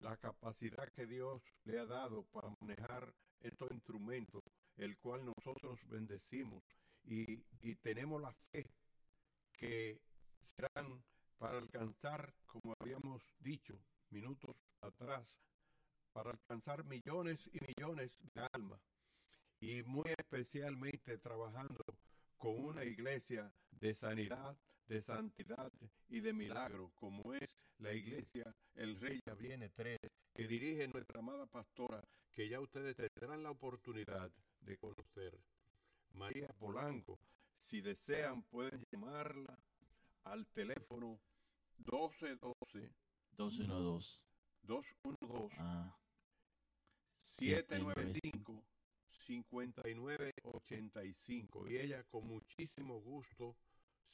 la 0.00 0.16
capacidad 0.16 0.88
que 0.94 1.06
Dios 1.06 1.42
le 1.64 1.78
ha 1.78 1.86
dado 1.86 2.24
para 2.32 2.52
manejar 2.60 3.14
estos 3.40 3.70
instrumentos, 3.70 4.42
el 4.78 4.96
cual 4.98 5.24
nosotros 5.24 5.78
bendecimos 5.88 6.64
y, 7.04 7.44
y 7.62 7.76
tenemos 7.76 8.20
la 8.20 8.32
fe 8.50 8.66
que 9.60 10.00
serán 10.56 11.04
para 11.38 11.58
alcanzar, 11.58 12.32
como 12.46 12.74
habíamos 12.80 13.22
dicho 13.38 13.78
minutos 14.08 14.56
atrás, 14.80 15.38
para 16.12 16.30
alcanzar 16.30 16.84
millones 16.84 17.48
y 17.52 17.58
millones 17.66 18.18
de 18.34 18.48
almas. 18.52 18.80
Y 19.60 19.82
muy 19.82 20.10
especialmente 20.16 21.18
trabajando 21.18 21.84
con 22.38 22.58
una 22.58 22.84
iglesia 22.84 23.52
de 23.70 23.94
sanidad, 23.94 24.56
de 24.88 25.02
santidad 25.02 25.70
y 26.08 26.20
de 26.20 26.32
milagro, 26.32 26.90
como 26.94 27.34
es 27.34 27.60
la 27.78 27.92
iglesia 27.92 28.54
El 28.74 28.98
Rey 28.98 29.20
ya 29.26 29.34
viene 29.34 29.68
tres, 29.68 29.98
que 30.34 30.46
dirige 30.46 30.88
nuestra 30.88 31.18
amada 31.20 31.44
pastora, 31.46 32.02
que 32.32 32.48
ya 32.48 32.60
ustedes 32.60 32.96
tendrán 32.96 33.42
la 33.42 33.50
oportunidad 33.50 34.30
de 34.62 34.78
conocer. 34.78 35.38
María 36.14 36.48
Polanco, 36.58 37.18
si 37.70 37.80
desean 37.80 38.42
pueden 38.42 38.84
llamarla 38.90 39.58
al 40.24 40.46
teléfono 40.48 41.18
1212 41.78 42.92
212. 43.36 44.24
212 44.62 45.56
Ah, 45.58 45.96
795 47.22 48.62
5985 49.26 51.68
y 51.68 51.76
ella 51.76 52.02
con 52.04 52.26
muchísimo 52.26 53.00
gusto 53.00 53.56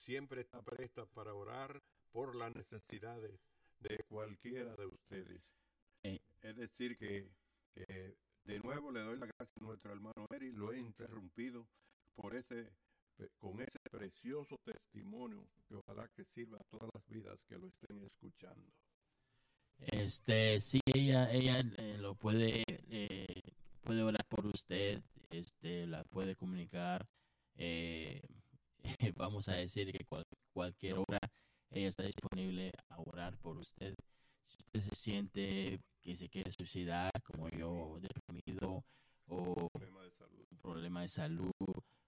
siempre 0.05 0.43
está 0.43 0.63
presta 0.63 1.07
para 1.07 1.35
orar 1.35 1.83
por 2.13 2.37
las 2.37 2.55
necesidades 2.55 3.41
de 3.81 3.99
cualquiera 4.09 4.77
de 4.77 4.87
ustedes. 4.87 5.43
Eh. 6.03 6.21
Es 6.43 6.57
decir 6.57 6.97
que 6.99 7.31
eh, 7.75 8.15
de 8.45 8.61
nuevo 8.61 8.93
le 8.93 9.01
doy 9.01 9.19
la 9.19 9.27
gracia 9.27 9.55
a 9.61 9.65
nuestro 9.65 9.93
hermano 9.93 10.27
Eri, 10.31 10.53
lo 10.53 10.73
he 10.73 10.79
interrumpido 10.79 11.67
por 12.15 12.37
ese 12.37 12.71
con 13.39 13.61
ese 13.61 13.79
precioso 13.91 14.57
testimonio 14.65 15.47
que 15.69 15.75
ojalá 15.77 16.09
que 16.15 16.25
sirva 16.35 16.59
a 16.59 16.65
todas 16.65 16.91
las 16.95 17.07
vidas 17.09 17.39
que 17.49 17.59
lo 17.59 17.69
estén 17.69 18.03
escuchando. 18.05 18.73
Este, 19.79 20.61
sí, 20.61 20.81
ella, 20.87 21.31
ella 21.31 21.61
eh, 21.77 21.97
lo 22.01 22.15
puede, 22.15 22.65
eh, 22.91 23.43
puede 23.83 24.03
orar 24.03 24.25
por 24.29 24.47
usted, 24.47 25.03
este, 25.31 25.87
la 25.87 26.03
puede 26.05 26.35
comunicar. 26.37 27.07
eh, 27.57 28.23
vamos 29.17 29.49
a 29.49 29.55
decir 29.55 29.93
que 29.93 30.05
cual- 30.05 30.25
cualquier 30.53 30.95
hora 30.99 31.19
ella 31.71 31.89
está 31.89 32.03
disponible 32.05 32.73
a 32.89 33.01
orar 33.01 33.37
por 33.39 33.57
usted. 33.59 33.95
Si 34.47 34.59
usted 34.63 34.81
se 34.81 34.95
siente 34.95 35.81
que 36.01 36.17
se 36.17 36.29
quiere 36.29 36.51
suicidar, 36.53 37.11
como 37.23 37.49
yo, 37.51 37.99
deprimido, 38.01 38.85
o 39.29 39.69
Problema 39.71 40.03
de 40.05 40.11
salud, 40.13 40.47
un 40.51 40.59
problema 40.59 41.03
de 41.03 41.09
salud, 41.09 41.51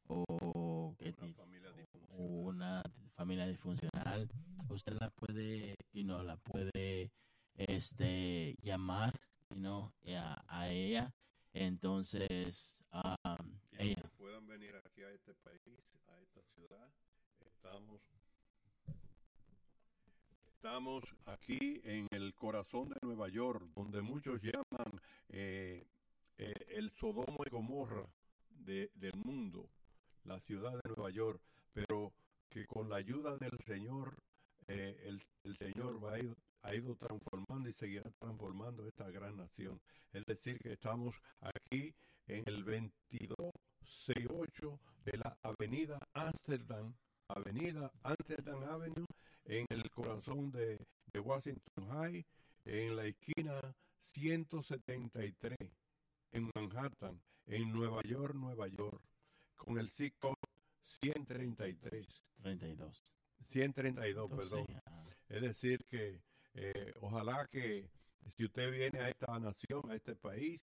o 0.08 0.94
que 0.98 1.14
una 1.20 1.34
familia 1.34 1.70
o 2.10 2.22
una 2.22 2.82
familia 3.14 3.46
disfuncional, 3.46 4.28
usted 4.70 4.92
la 5.00 5.10
puede, 5.10 5.76
you 5.92 6.02
know, 6.04 6.22
la 6.22 6.36
puede 6.36 7.10
este 7.54 8.56
llamar, 8.62 9.12
you 9.50 9.56
know, 9.56 9.92
a, 10.16 10.42
a 10.48 10.68
ella. 10.70 11.12
Entonces, 11.52 12.82
um, 12.92 13.58
ella, 13.78 14.02
puedan 14.16 14.46
venir 14.46 14.74
aquí 14.84 15.02
a 15.02 15.10
este 15.10 15.34
país, 15.34 15.78
a 16.08 16.20
esta 16.20 16.42
ciudad. 16.54 16.88
Estamos, 17.40 18.00
estamos 20.46 21.04
aquí 21.26 21.80
en 21.84 22.06
el 22.10 22.34
corazón 22.34 22.88
de 22.90 22.96
Nueva 23.02 23.28
York, 23.28 23.64
donde 23.74 24.02
muchos 24.02 24.40
llaman 24.42 25.00
eh, 25.28 25.86
eh, 26.36 26.54
el 26.68 26.90
Sodoma 26.90 27.38
y 27.46 27.50
Gomorra 27.50 28.06
de- 28.50 28.90
del 28.94 29.16
mundo, 29.24 29.68
la 30.24 30.40
ciudad 30.40 30.72
de 30.72 30.80
Nueva 30.96 31.10
York, 31.10 31.40
pero 31.72 32.12
que 32.48 32.66
con 32.66 32.88
la 32.88 32.96
ayuda 32.96 33.36
del 33.36 33.56
Señor, 33.66 34.16
eh, 34.68 34.96
el, 35.06 35.22
Señor 35.56 36.02
va 36.04 36.14
a 36.14 36.18
ir- 36.18 36.36
ha 36.62 36.74
ido 36.74 36.94
transformando 36.96 37.68
y 37.68 37.72
seguirá 37.74 38.10
transformando 38.18 38.84
esta 38.86 39.08
gran 39.10 39.36
nación. 39.36 39.80
Es 40.12 40.24
decir, 40.26 40.58
que 40.58 40.72
estamos 40.72 41.14
aquí 41.40 41.94
en 42.26 42.42
el 42.46 42.64
2268 42.64 44.80
de 45.04 45.18
la 45.18 45.36
Avenida 45.42 45.98
Amsterdam, 46.12 46.92
Avenida 47.28 47.90
Amsterdam 48.02 48.64
Avenue, 48.64 49.06
en 49.44 49.66
el 49.70 49.88
corazón 49.90 50.50
de, 50.50 50.78
de 51.12 51.20
Washington 51.20 51.88
High, 51.90 52.24
en 52.64 52.96
la 52.96 53.04
esquina 53.06 53.60
173, 54.02 55.56
en 56.32 56.50
Manhattan, 56.54 57.20
en 57.46 57.72
Nueva 57.72 58.02
York, 58.02 58.34
Nueva 58.34 58.66
York, 58.68 59.00
con 59.58 59.78
el 59.78 59.90
code 60.18 60.34
133, 61.02 62.06
32. 62.42 63.12
132, 63.50 64.30
Entonces, 64.30 64.50
perdón. 64.50 64.82
ah, 64.86 65.04
Es 65.28 65.42
decir, 65.42 65.84
que 65.90 66.20
eh, 66.54 66.94
ojalá 67.00 67.46
que 67.50 67.88
si 68.36 68.44
usted 68.44 68.70
viene 68.70 69.00
a 69.00 69.08
esta 69.10 69.38
nación, 69.38 69.82
a 69.90 69.94
este 69.94 70.14
país, 70.16 70.60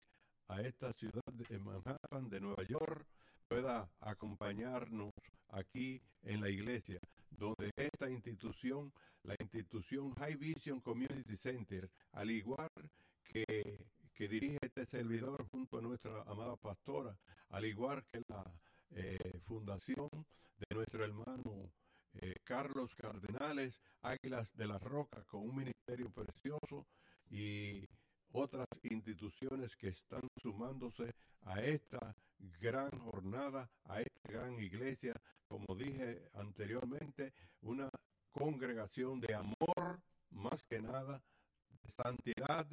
a 0.47 0.62
esta 0.62 0.91
ciudad 0.93 1.23
de 1.34 1.60
Manhattan, 1.60 2.29
de 2.29 2.39
Nueva 2.39 2.63
York, 2.63 3.05
pueda 3.47 3.88
acompañarnos 3.99 5.13
aquí 5.49 6.01
en 6.23 6.41
la 6.41 6.49
iglesia, 6.49 6.99
donde 7.31 7.71
esta 7.75 8.10
institución, 8.10 8.91
la 9.23 9.36
institución 9.39 10.13
High 10.15 10.36
Vision 10.36 10.79
Community 10.81 11.38
Center, 11.38 11.89
al 12.13 12.31
igual 12.31 12.69
que, 13.23 13.86
que 14.13 14.27
dirige 14.27 14.58
este 14.62 14.86
servidor 14.86 15.45
junto 15.51 15.77
a 15.77 15.81
nuestra 15.81 16.21
amada 16.23 16.55
pastora, 16.55 17.15
al 17.49 17.65
igual 17.65 18.03
que 18.12 18.21
la 18.27 18.43
eh, 18.91 19.39
fundación 19.45 20.10
de 20.58 20.76
nuestro 20.76 21.04
hermano 21.04 21.71
eh, 22.21 22.36
Carlos 22.43 22.95
Cardenales, 22.95 23.80
Águilas 24.02 24.48
de 24.56 24.67
la 24.67 24.80
Roca, 24.80 25.24
con 25.26 25.41
un 25.41 25.56
ministerio 25.56 26.10
precioso 26.12 26.88
y 27.30 27.84
otras 28.31 28.67
instituciones 28.83 29.75
que 29.75 29.90
están 29.90 30.21
sumándose 30.42 31.13
a 31.42 31.62
esta 31.62 32.15
gran 32.60 32.90
jornada, 33.00 33.69
a 33.86 34.02
esta 34.02 34.31
gran 34.31 34.60
iglesia, 34.60 35.13
como 35.48 35.75
dije 35.75 36.29
anteriormente, 36.33 37.33
una 37.62 37.90
congregación 38.31 39.19
de 39.19 39.33
amor, 39.33 40.00
más 40.29 40.63
que 40.63 40.79
nada, 40.81 41.21
de 41.69 41.92
santidad 42.04 42.67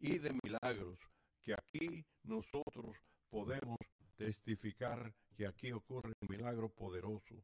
y 0.00 0.18
de 0.18 0.38
milagros, 0.42 0.98
que 1.42 1.54
aquí 1.54 2.04
nosotros 2.24 2.96
podemos 3.30 3.78
testificar 4.16 5.12
que 5.36 5.46
aquí 5.46 5.72
ocurre 5.72 6.12
un 6.20 6.28
milagro 6.28 6.68
poderoso 6.68 7.42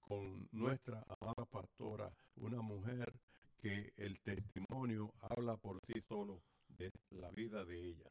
con 0.00 0.48
nuestra 0.52 1.02
amada 1.20 1.44
pastora, 1.50 2.10
una 2.36 2.60
mujer 2.60 3.12
que 3.60 3.92
el 3.96 4.20
testimonio 4.20 5.12
habla 5.20 5.56
por 5.56 5.80
sí 5.86 6.00
solo 6.08 6.42
de 6.68 6.90
la 7.10 7.30
vida 7.30 7.64
de 7.64 7.90
ella. 7.90 8.10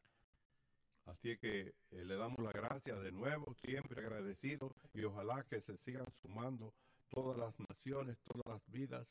Así 1.06 1.36
que 1.36 1.60
eh, 1.90 2.04
le 2.04 2.16
damos 2.16 2.38
la 2.40 2.50
gracia 2.50 2.96
de 2.96 3.12
nuevo, 3.12 3.54
siempre 3.64 4.00
agradecido 4.00 4.74
y 4.94 5.04
ojalá 5.04 5.44
que 5.44 5.60
se 5.60 5.76
sigan 5.84 6.06
sumando 6.22 6.72
todas 7.10 7.36
las 7.38 7.54
naciones, 7.68 8.16
todas 8.24 8.46
las 8.46 8.72
vidas 8.72 9.06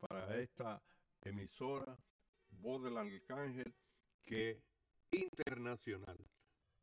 para 0.00 0.38
esta 0.38 0.82
emisora 1.22 1.96
Voz 2.60 2.82
del 2.82 2.98
Arcángel 2.98 3.72
que 4.24 4.60
internacional, 5.10 6.18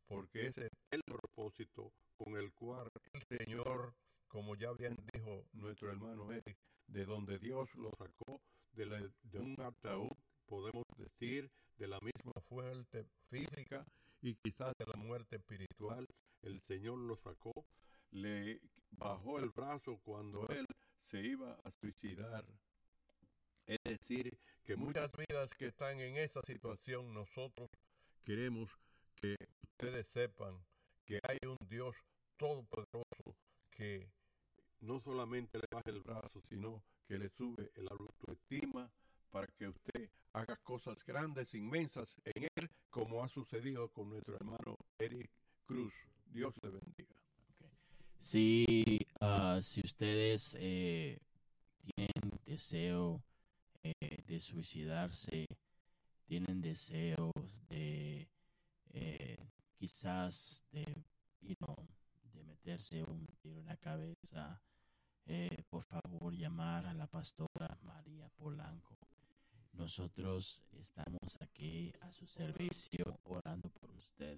porque 0.10 0.48
ese 0.48 0.66
es 0.66 0.72
el 0.90 1.04
propósito 1.04 1.94
con 2.18 2.36
el 2.36 2.52
cual 2.54 2.90
el 3.14 3.38
Señor, 3.38 3.94
como 4.28 4.56
ya 4.56 4.72
bien 4.74 4.98
dijo 5.14 5.46
nuestro 5.54 5.92
hermano 5.92 6.32
Eric, 6.32 6.58
de 6.88 7.06
donde 7.06 7.38
Dios 7.38 7.74
lo 7.76 7.92
sacó 7.92 8.42
de, 8.74 9.40
un 9.40 9.56
ataúd, 9.62 10.12
podemos 10.48 10.86
decir, 10.98 11.50
de 11.78 11.88
la 11.88 12.00
misma 12.00 12.34
fuerte 12.50 13.06
física 13.30 13.86
y 14.22 14.36
quizás 14.36 14.74
de 14.78 14.86
la 14.86 14.98
muerte 14.98 15.36
espiritual, 15.36 16.08
el 16.42 16.60
Señor 16.62 16.98
lo 16.98 17.16
sacó, 17.18 17.66
le 18.12 18.60
bajó 18.92 19.40
el 19.40 19.50
brazo 19.50 20.00
cuando 20.04 20.48
él 20.50 20.66
se 21.04 21.20
iba 21.20 21.54
a 21.64 21.72
suicidar. 21.80 22.44
Es 23.68 23.78
decir, 23.84 24.38
que 24.66 24.76
muchas 24.76 25.12
vidas 25.12 25.54
que 25.54 25.68
están 25.68 26.00
en 26.00 26.18
esa 26.18 26.42
situación, 26.42 27.14
nosotros 27.14 27.70
queremos 28.24 28.76
que 28.76 28.89
ustedes 29.80 30.08
sepan 30.08 30.54
que 31.06 31.22
hay 31.24 31.38
un 31.48 31.58
Dios 31.70 31.96
todopoderoso 32.36 33.38
que 33.70 34.10
no 34.82 35.00
solamente 35.00 35.58
le 35.58 35.68
baja 35.72 35.90
el 35.90 36.02
brazo, 36.02 36.42
sino 36.50 36.84
que 37.08 37.18
le 37.18 37.30
sube 37.30 37.72
el 37.76 37.88
autoestima 37.90 38.92
para 39.32 39.48
que 39.58 39.70
usted 39.70 40.10
haga 40.34 40.58
cosas 40.64 40.98
grandes, 41.06 41.54
inmensas 41.54 42.10
en 42.26 42.44
él, 42.56 42.70
como 42.90 43.24
ha 43.24 43.30
sucedido 43.30 43.88
con 43.90 44.10
nuestro 44.10 44.36
hermano 44.36 44.76
Eric 44.98 45.30
Cruz. 45.66 45.94
Dios 46.26 46.54
le 46.62 46.72
bendiga. 46.72 47.16
Si, 48.20 49.00
ah, 49.22 49.60
si 49.62 49.80
ustedes 49.82 50.58
eh, 50.60 51.20
tienen 51.86 52.40
deseo 52.46 53.24
eh, 53.82 54.24
de 54.28 54.40
suicidarse, 54.42 55.48
tienen 56.28 56.62
deseos 56.62 57.32
de 57.70 58.28
eh, 58.92 59.49
quizás 59.80 60.62
de, 60.72 60.84
you 61.42 61.56
know, 61.56 61.76
de 62.34 62.44
meterse 62.44 63.02
un 63.02 63.26
tiro 63.42 63.62
en 63.62 63.66
la 63.66 63.78
cabeza, 63.78 64.62
eh, 65.26 65.64
por 65.70 65.84
favor 65.84 66.34
llamar 66.36 66.86
a 66.86 66.94
la 66.94 67.08
pastora 67.08 67.78
María 67.84 68.28
Polanco. 68.36 68.98
Nosotros 69.72 70.62
estamos 70.74 71.38
aquí 71.40 71.94
a 72.02 72.12
su 72.12 72.28
servicio 72.28 73.20
orando 73.24 73.70
por 73.70 73.90
usted. 73.92 74.38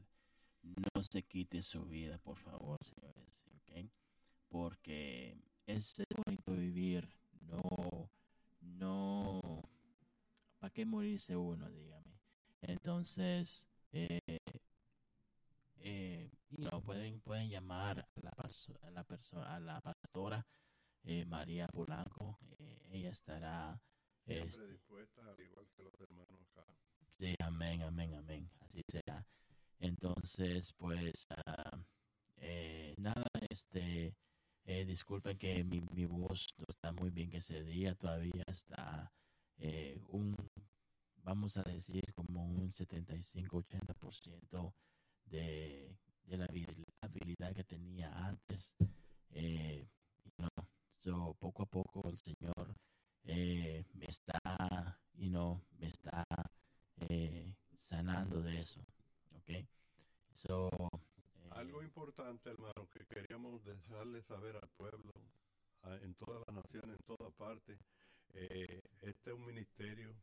No 0.61 1.01
se 1.01 1.23
quite 1.23 1.63
su 1.63 1.85
vida, 1.85 2.19
por 2.19 2.37
favor, 2.37 2.77
señores, 2.83 3.43
¿ok? 3.55 3.89
Porque 4.47 5.35
es 5.65 5.91
bonito 6.23 6.51
vivir, 6.51 7.09
no, 7.39 8.11
no, 8.59 9.63
¿para 10.59 10.71
qué 10.71 10.85
morirse 10.85 11.35
uno, 11.35 11.67
dígame? 11.71 12.19
Entonces, 12.61 13.65
eh, 13.91 14.20
eh, 15.83 16.29
you 16.49 16.57
know, 16.69 16.81
pueden, 16.81 17.19
pueden 17.21 17.49
llamar 17.49 17.99
a 17.99 18.21
la, 18.21 18.31
perso- 18.31 18.77
a 18.83 18.91
la 18.91 19.03
persona, 19.03 19.55
a 19.55 19.59
la 19.59 19.81
pastora 19.81 20.45
eh, 21.03 21.25
María 21.25 21.67
Polanco, 21.67 22.37
eh, 22.59 22.87
ella 22.91 23.09
estará, 23.09 23.79
Siempre 24.25 24.47
este, 24.47 24.67
dispuesta, 24.67 25.21
al 25.25 25.39
igual 25.39 25.67
que 25.75 25.83
los 25.83 25.99
hermanos 25.99 26.39
acá. 26.55 26.65
Sí, 27.09 27.35
amén, 27.39 27.81
amén, 27.81 28.13
amén. 28.15 28.49
Así 28.61 28.81
será. 28.87 29.25
Entonces, 29.79 30.73
pues, 30.73 31.25
ah, 31.45 31.79
eh, 32.37 32.93
nada, 32.97 33.25
este, 33.49 34.15
disculpen 34.85 35.37
que 35.37 35.63
mi, 35.63 35.81
mi 35.91 36.05
voz 36.05 36.53
no 36.57 36.65
está 36.67 36.91
muy 36.91 37.09
bien 37.09 37.33
ese 37.33 37.63
día, 37.63 37.95
todavía 37.95 38.43
está 38.47 39.11
un, 40.09 40.35
vamos 41.23 41.57
a 41.57 41.63
decir, 41.63 42.13
como 42.13 42.45
un 42.45 42.71
75-80% 42.71 44.73
de, 45.25 45.95
de 46.25 46.37
la 46.37 46.45
habil- 46.47 46.85
habilidad 47.01 47.53
que 47.55 47.63
tenía 47.63 48.11
antes. 48.25 48.75
Eh, 49.31 49.87
you 50.25 50.31
know, 50.37 50.49
so, 50.99 51.33
poco 51.39 51.63
a 51.63 51.65
poco 51.65 52.09
el 52.09 52.17
Señor 52.19 52.75
eh, 53.23 53.85
me 53.93 54.05
está, 54.05 54.99
you 55.13 55.29
know, 55.29 55.61
me 55.79 55.87
está 55.87 56.25
eh, 56.97 57.53
sanando 57.79 58.41
de 58.41 58.59
eso, 58.59 58.81
¿ok? 59.35 59.49
So, 60.33 60.69
eh, 60.69 61.49
Algo 61.51 61.81
importante, 61.83 62.49
hermano, 62.49 62.87
que 62.89 63.05
queríamos 63.05 63.63
dejarle 63.63 64.21
saber 64.23 64.55
al 64.57 64.69
pueblo, 64.69 65.11
en 66.03 66.13
toda 66.15 66.43
la 66.47 66.53
nación, 66.61 66.91
en 66.91 66.97
toda 67.05 67.29
parte, 67.31 67.77
eh, 68.33 68.81
este 69.01 69.31
es 69.31 69.35
un 69.35 69.45
ministerio 69.45 70.13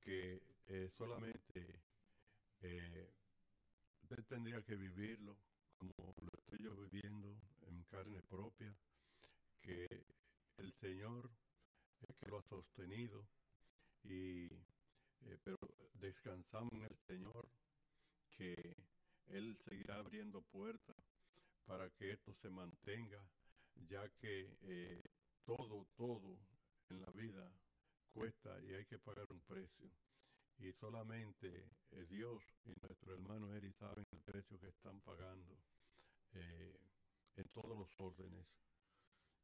que 0.00 0.40
eh, 0.68 0.88
solamente 0.96 1.82
eh, 2.62 3.10
tendría 4.28 4.62
que 4.62 4.74
vivirlo 4.74 5.36
como 5.78 5.92
lo 6.20 6.30
estoy 6.38 6.58
yo 6.64 6.74
viviendo 6.76 7.36
en 7.68 7.82
carne 7.84 8.22
propia, 8.22 8.74
que 9.60 9.86
el 10.58 10.72
Señor 10.80 11.30
es 12.08 12.16
que 12.16 12.30
lo 12.30 12.38
ha 12.38 12.42
sostenido 12.48 13.26
y 14.04 14.46
eh, 14.46 15.38
pero 15.42 15.58
descansamos 15.94 16.72
en 16.72 16.82
el 16.84 16.96
Señor 17.06 17.48
que 18.36 18.74
Él 19.28 19.56
seguirá 19.68 19.96
abriendo 19.96 20.42
puertas 20.42 20.96
para 21.66 21.90
que 21.90 22.12
esto 22.12 22.32
se 22.42 22.48
mantenga, 22.48 23.20
ya 23.88 24.08
que 24.20 24.56
eh, 24.62 25.02
todo, 25.44 25.86
todo 25.96 26.38
en 26.90 27.00
la 27.00 27.10
vida 27.12 27.50
cuesta 28.12 28.60
y 28.62 28.74
hay 28.74 28.84
que 28.86 28.98
pagar 28.98 29.26
un 29.30 29.40
precio. 29.40 29.90
Y 30.58 30.72
solamente 30.72 31.68
eh, 31.90 32.06
Dios 32.08 32.42
y 32.64 32.72
nuestro 32.80 33.12
hermano 33.12 33.54
Eri 33.54 33.72
saben 33.74 34.06
el 34.10 34.20
precio 34.20 34.58
que 34.58 34.68
están 34.68 35.00
pagando 35.02 35.54
eh, 36.32 36.74
en 37.36 37.44
todos 37.52 37.76
los 37.76 37.88
órdenes. 38.00 38.46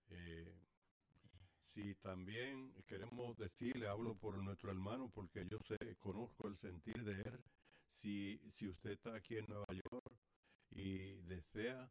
Eh, 0.08 0.54
si 1.74 1.94
también 1.96 2.72
queremos 2.86 3.36
decirle, 3.36 3.88
hablo 3.88 4.14
por 4.14 4.36
nuestro 4.38 4.70
hermano 4.70 5.10
porque 5.10 5.46
yo 5.50 5.58
sé, 5.68 5.96
conozco 5.96 6.48
el 6.48 6.56
sentir 6.58 7.02
de 7.04 7.20
él. 7.22 7.44
Si, 8.00 8.38
si 8.58 8.68
usted 8.68 8.92
está 8.92 9.14
aquí 9.14 9.36
en 9.36 9.46
Nueva 9.46 9.66
York 9.72 10.12
y 10.70 11.14
desea 11.22 11.90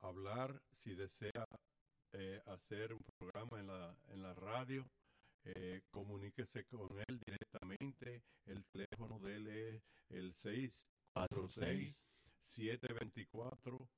hablar, 0.00 0.62
si 0.82 0.94
desea 0.94 1.46
hacer 2.46 2.94
un 2.94 3.04
programa 3.18 3.60
en 3.60 3.66
la, 3.66 3.96
en 4.08 4.22
la 4.22 4.34
radio, 4.34 4.88
eh, 5.54 5.82
comuníquese 5.90 6.64
con 6.64 6.88
él 7.06 7.20
directamente. 7.24 8.22
El 8.46 8.64
teléfono 8.66 9.18
de 9.20 9.36
él 9.36 9.46
es 9.46 9.82
el 10.10 10.34
646 10.34 12.10
724 12.48 13.88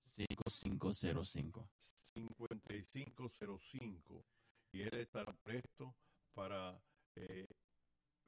5505. 0.00 1.68
5505 2.14 4.24
y 4.72 4.82
él 4.82 4.94
estará 4.94 5.32
presto 5.42 5.94
para 6.32 6.80
eh, 7.16 7.46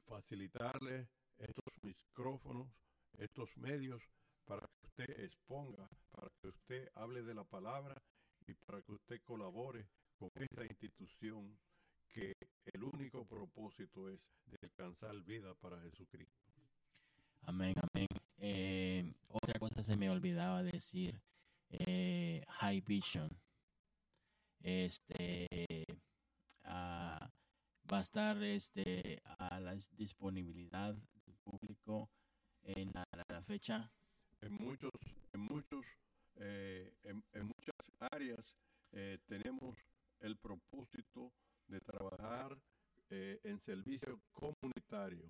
facilitarle 0.05 1.07
estos 1.37 1.73
micrófonos, 1.83 2.67
estos 3.17 3.55
medios 3.57 4.01
para 4.45 4.67
que 4.67 4.87
usted 4.87 5.23
exponga, 5.23 5.87
para 6.11 6.29
que 6.41 6.47
usted 6.47 6.89
hable 6.95 7.23
de 7.23 7.33
la 7.33 7.43
palabra 7.43 8.01
y 8.45 8.53
para 8.53 8.81
que 8.81 8.93
usted 8.93 9.21
colabore 9.23 9.87
con 10.17 10.31
esta 10.35 10.65
institución 10.65 11.57
que 12.09 12.33
el 12.73 12.83
único 12.83 13.25
propósito 13.25 14.09
es 14.09 14.19
de 14.45 14.57
alcanzar 14.63 15.15
vida 15.23 15.53
para 15.55 15.79
Jesucristo. 15.81 16.35
Amén, 17.41 17.73
amén. 17.93 18.07
Eh, 18.37 19.13
otra 19.29 19.57
cosa 19.59 19.81
se 19.83 19.95
me 19.95 20.09
olvidaba 20.09 20.63
decir. 20.63 21.19
Eh, 21.69 22.43
High 22.47 22.81
Vision. 22.81 23.29
Este 24.61 25.85
ah, 26.63 27.29
va 27.91 27.97
a 27.99 28.01
estar 28.01 28.41
este 28.43 29.21
a 29.25 29.59
la 29.59 29.75
disponibilidad 29.97 30.93
del 31.25 31.35
público 31.43 32.09
en 32.63 32.91
la, 32.93 33.03
la- 33.15 33.23
la 33.29 33.41
fecha. 33.43 33.91
en 34.41 34.53
muchos, 34.53 34.91
en 35.33 35.39
muchos, 35.41 35.85
eh, 36.35 36.93
en, 37.03 37.23
en 37.33 37.45
muchas 37.47 37.75
áreas 38.11 38.57
eh, 38.91 39.19
tenemos 39.27 39.77
el 40.19 40.37
propósito 40.37 41.31
de 41.67 41.79
trabajar 41.81 42.57
eh, 43.09 43.39
en 43.43 43.59
servicio 43.61 44.19
comunitario, 44.33 45.29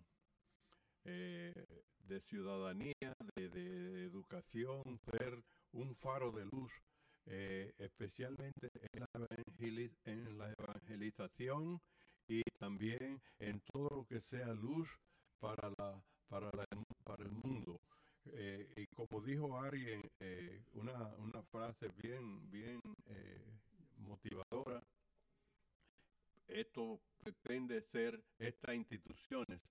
eh, 1.06 1.54
de 2.08 2.22
ciudadanía, 2.22 3.14
de, 3.36 3.50
de 3.50 4.06
educación, 4.06 5.00
ser 5.12 5.44
un 5.74 5.96
faro 5.98 6.32
de 6.32 6.46
luz, 6.46 6.72
eh, 7.26 7.74
especialmente 7.78 8.70
en 8.94 9.02
la, 9.02 9.28
en 10.06 10.38
la 10.38 10.54
evangelización 10.58 11.80
y 12.28 12.42
también 12.58 13.22
en 13.40 13.62
todo 13.72 13.90
lo 13.90 14.06
que 14.06 14.22
sea 14.30 14.54
luz 14.54 14.88
para, 15.40 15.70
la, 15.78 16.02
para, 16.30 16.50
la, 16.54 16.66
para 17.04 17.24
el 17.24 17.32
mundo. 17.32 17.80
Eh, 18.34 18.68
y 18.76 18.86
como 18.88 19.22
dijo 19.22 19.58
Ari, 19.60 20.02
eh, 20.20 20.62
una, 20.74 21.16
una 21.18 21.42
frase 21.44 21.88
bien, 22.02 22.50
bien 22.52 22.82
esto 26.60 27.00
pretende 27.20 27.82
ser 27.92 28.24
estas 28.40 28.76
instituciones 28.76 29.62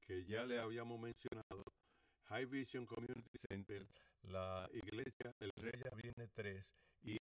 que 0.00 0.24
ya 0.26 0.44
le 0.44 0.60
habíamos 0.60 1.00
mencionado, 1.00 1.64
High 2.26 2.46
Vision 2.46 2.86
Community 2.86 3.38
Center, 3.48 3.86
la 4.22 4.68
iglesia 4.72 5.34
del 5.40 5.52
Rey 5.56 5.80
Viene 6.02 6.28
3 6.34 6.64
y 7.02 7.18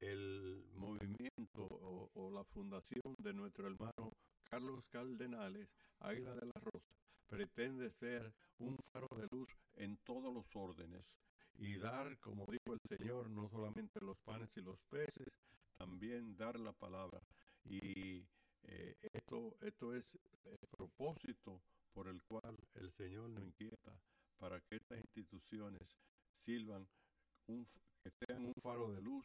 el 0.00 0.64
movimiento 0.74 1.62
o, 1.62 2.10
o, 2.14 2.30
la 2.30 2.44
fundación 2.44 3.14
de 3.18 3.32
nuestro 3.32 3.66
hermano 3.66 4.12
Carlos 4.44 4.84
Cardenales, 4.90 5.68
Águila 6.00 6.34
de 6.34 6.46
la 6.46 6.60
Rosa, 6.60 6.94
pretende 7.28 7.90
ser 7.98 8.32
un 8.58 8.76
faro 8.92 9.08
de 9.16 9.26
luz 9.30 9.48
en 9.76 9.96
todos 10.04 10.32
los 10.32 10.46
órdenes 10.54 11.04
y 11.56 11.76
dar, 11.76 12.18
como 12.18 12.46
dijo 12.46 12.74
el 12.74 12.96
Señor, 12.96 13.30
no 13.30 13.48
solamente 13.48 14.00
los 14.00 14.16
panes 14.18 14.48
y 14.56 14.60
los 14.60 14.78
peces, 14.90 15.28
también 15.76 16.36
dar 16.36 16.58
la 16.58 16.72
palabra. 16.72 17.20
Y 17.64 18.24
eh, 18.66 18.96
esto, 19.12 19.56
esto 19.60 19.94
es 19.94 20.04
el 20.44 20.58
propósito 20.70 21.60
por 21.92 22.08
el 22.08 22.22
cual 22.24 22.56
el 22.74 22.92
Señor 22.92 23.30
nos 23.30 23.44
inquieta 23.44 23.92
para 24.38 24.60
que 24.60 24.76
estas 24.76 24.98
instituciones 24.98 25.82
sirvan, 26.44 26.86
un, 27.46 27.66
que 28.02 28.10
sean 28.26 28.44
un 28.44 28.54
faro 28.62 28.92
de 28.92 29.00
luz, 29.00 29.24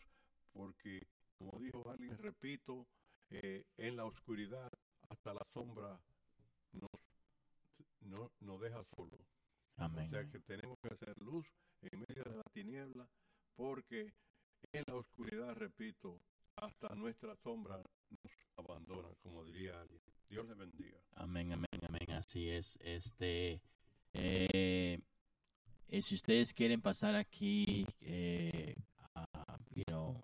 porque, 0.53 1.01
como 1.37 1.59
dijo 1.59 1.89
alguien, 1.89 2.17
repito, 2.17 2.85
eh, 3.29 3.65
en 3.77 3.95
la 3.97 4.05
oscuridad 4.05 4.71
hasta 5.09 5.33
la 5.33 5.45
sombra 5.53 5.99
nos, 6.73 6.89
no, 8.01 8.31
nos 8.39 8.61
deja 8.61 8.83
solo. 8.95 9.17
Amén. 9.77 10.07
O 10.07 10.09
sea 10.09 10.29
que 10.29 10.39
tenemos 10.39 10.77
que 10.79 10.89
hacer 10.89 11.17
luz 11.21 11.47
en 11.81 11.99
medio 11.99 12.23
de 12.23 12.37
la 12.37 12.43
tiniebla, 12.53 13.07
porque 13.55 14.13
en 14.73 14.83
la 14.87 14.95
oscuridad, 14.95 15.55
repito, 15.55 16.19
hasta 16.55 16.93
nuestra 16.95 17.35
sombra 17.37 17.81
abandona, 18.59 19.09
como 19.21 19.43
diría 19.45 19.79
alguien. 19.79 20.01
Dios 20.29 20.47
le 20.47 20.53
bendiga. 20.53 20.99
Amén, 21.15 21.51
amén, 21.51 21.81
amén. 21.87 22.11
Así 22.11 22.49
es. 22.49 22.77
Este, 22.81 23.61
eh, 24.13 24.99
eh, 25.91 26.01
si 26.03 26.15
ustedes 26.15 26.53
quieren 26.53 26.81
pasar 26.81 27.15
aquí 27.15 27.85
eh, 28.01 28.75
a, 29.15 29.25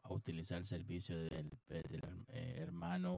utilizar 0.09 0.59
el 0.59 0.65
servicio 0.65 1.17
del, 1.17 1.51
eh, 1.67 2.55
hermano 2.57 3.17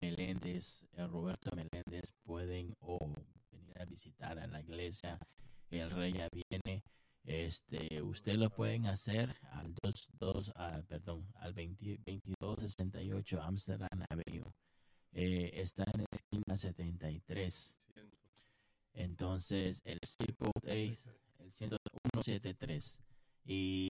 Meléndez, 0.00 0.84
Roberto 0.96 1.50
Meléndez, 1.56 2.12
pueden 2.22 2.74
o 2.80 2.98
venir 3.50 3.80
a 3.80 3.84
visitar 3.86 4.38
a 4.38 4.46
la 4.46 4.60
iglesia. 4.60 5.18
El 5.70 5.90
rey 5.90 6.12
ya 6.12 6.28
viene. 6.30 6.82
Este, 7.26 8.00
ustedes 8.02 8.38
lo 8.38 8.50
pueden 8.50 8.86
hacer 8.86 9.36
al 9.50 9.74
2, 9.82 10.08
2 10.20 10.52
ah, 10.54 10.80
perdón, 10.88 11.26
al 11.34 11.52
20 11.54 11.98
2268 12.06 13.42
Amsterdam 13.42 14.04
Avenue. 14.08 14.52
Eh, 15.12 15.50
está 15.60 15.82
en 15.92 16.00
la 16.02 16.06
esquina 16.12 16.56
73. 16.56 17.76
Entonces, 18.94 19.82
el 19.84 19.98
zip 20.06 20.36
code 20.38 20.86
es 20.90 21.06
el 21.38 21.52
173. 21.52 23.00
Y, 23.44 23.88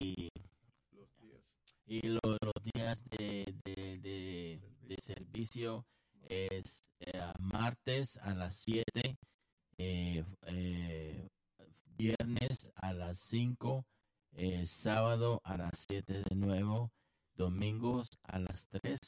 Los 0.92 1.08
días. 1.20 1.42
y 1.86 2.00
lo- 2.08 2.20
los 2.40 2.64
días 2.72 3.04
de, 3.10 3.54
de, 3.64 3.98
de, 3.98 4.60
de 4.82 4.96
servicio 5.00 5.84
es 6.28 6.88
eh, 7.00 7.20
martes 7.38 8.16
a 8.18 8.34
las 8.34 8.54
7, 8.54 9.16
eh, 9.78 10.24
eh, 10.46 11.28
viernes 11.96 12.70
a 12.76 12.92
las 12.92 13.18
5, 13.18 13.84
eh, 14.32 14.66
sábado 14.66 15.40
a 15.44 15.56
las 15.56 15.86
7 15.88 16.22
de 16.28 16.36
nuevo, 16.36 16.92
domingos 17.36 18.08
a 18.22 18.38
las 18.38 18.66
3 18.68 18.98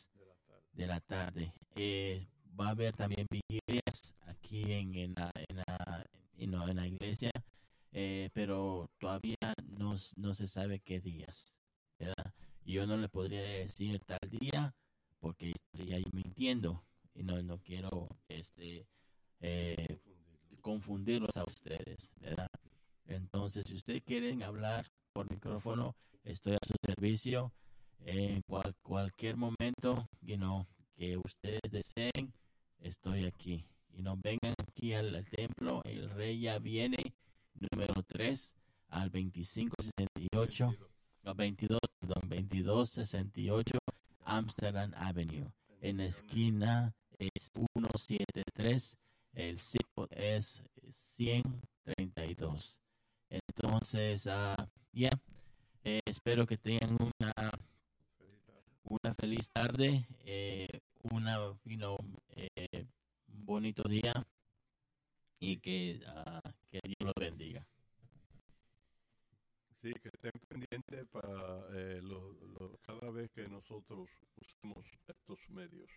de 0.72 0.86
la 0.86 1.00
tarde. 1.00 1.52
Eh, 1.74 2.24
va 2.58 2.68
a 2.68 2.70
haber 2.70 2.94
también 2.94 3.26
vigilias 3.30 4.14
aquí 4.26 4.72
en, 4.72 5.14
la, 5.14 6.86
iglesia, 6.86 7.30
eh, 7.92 8.30
pero 8.32 8.88
todavía 8.98 9.54
no, 9.64 9.96
se 9.98 10.48
sabe 10.48 10.80
qué 10.80 11.00
días. 11.00 11.52
Yo 12.64 12.86
no 12.86 12.96
le 12.96 13.08
podría 13.08 13.42
decir 13.42 14.00
tal 14.00 14.18
día 14.28 14.74
porque 15.20 15.50
estaría 15.50 15.98
mintiendo 16.12 16.84
y 17.14 17.22
no, 17.22 17.58
quiero 17.58 18.08
este, 18.28 18.86
confundirlos 20.60 21.36
a 21.36 21.44
ustedes. 21.44 22.12
Entonces, 23.06 23.64
si 23.66 23.74
ustedes 23.74 24.02
quieren 24.02 24.42
hablar 24.42 24.86
por 25.12 25.30
micrófono, 25.30 25.94
estoy 26.24 26.54
a 26.54 26.58
su 26.66 26.74
servicio 26.84 27.52
en 28.00 28.42
cual- 28.42 28.74
cualquier 28.82 29.36
momento, 29.36 30.08
you 30.20 30.36
know, 30.36 30.66
que 30.96 31.16
ustedes 31.16 31.60
deseen, 31.70 32.32
estoy 32.78 33.24
aquí. 33.24 33.64
Y 33.92 34.02
no 34.02 34.16
vengan 34.16 34.54
aquí 34.58 34.92
al, 34.92 35.24
templo, 35.26 35.80
el 35.84 36.10
rey 36.10 36.40
ya 36.40 36.58
viene, 36.58 37.14
número 37.54 38.02
3, 38.06 38.54
al 38.88 39.10
2568, 39.10 40.74
no, 41.22 41.34
22, 41.34 41.80
perdón, 41.98 42.28
2268 42.28 43.78
Amsterdam 44.24 44.92
Avenue. 44.96 45.50
En 45.80 45.98
la 45.98 46.04
esquina 46.06 46.94
es 47.18 47.50
173, 47.54 48.96
el 49.32 49.58
zip 49.58 49.86
es 50.10 50.62
132. 50.90 52.80
Entonces, 53.30 54.26
ah, 54.26 54.68
ya, 54.92 55.10
eh, 55.84 56.00
espero 56.06 56.46
que 56.46 56.56
tengan 56.56 56.96
una 57.00 57.32
una 58.88 59.14
feliz 59.14 59.50
tarde, 59.50 60.06
eh, 60.24 60.68
una, 61.02 61.38
you 61.64 61.76
know, 61.76 61.98
eh, 62.36 62.86
bonito 63.26 63.82
día 63.88 64.12
y 65.40 65.56
que, 65.58 66.00
ah, 66.06 66.40
que 66.70 66.80
Dios 66.84 66.96
lo 67.00 67.12
bendiga. 67.18 67.66
Sí, 69.82 69.92
que 70.02 70.08
estén 70.08 70.32
pendientes 70.48 71.06
para 71.08 71.60
eh, 71.74 72.00
lo- 72.02 72.32
lo- 72.58 72.78
cada 72.86 73.10
vez 73.10 73.30
que 73.32 73.46
nosotros 73.48 74.08
usemos 74.36 74.84
estos 75.06 75.38
medios. 75.50 75.90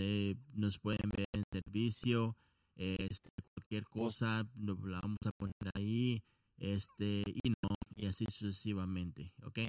nos 0.54 0.80
pueden 0.80 1.10
ver 1.10 1.26
en 1.34 1.44
servicio 1.52 2.38
este, 2.76 3.30
cualquier 3.54 3.84
cosa 3.86 4.48
nos 4.56 4.80
la 4.84 5.00
vamos 5.02 5.20
a 5.26 5.32
poner 5.32 5.56
ahí 5.76 6.24
este 6.58 7.24
y 7.28 7.50
no 7.62 7.70
y 7.96 8.06
así 8.06 8.26
sucesivamente 8.30 9.34
ok 9.44 9.60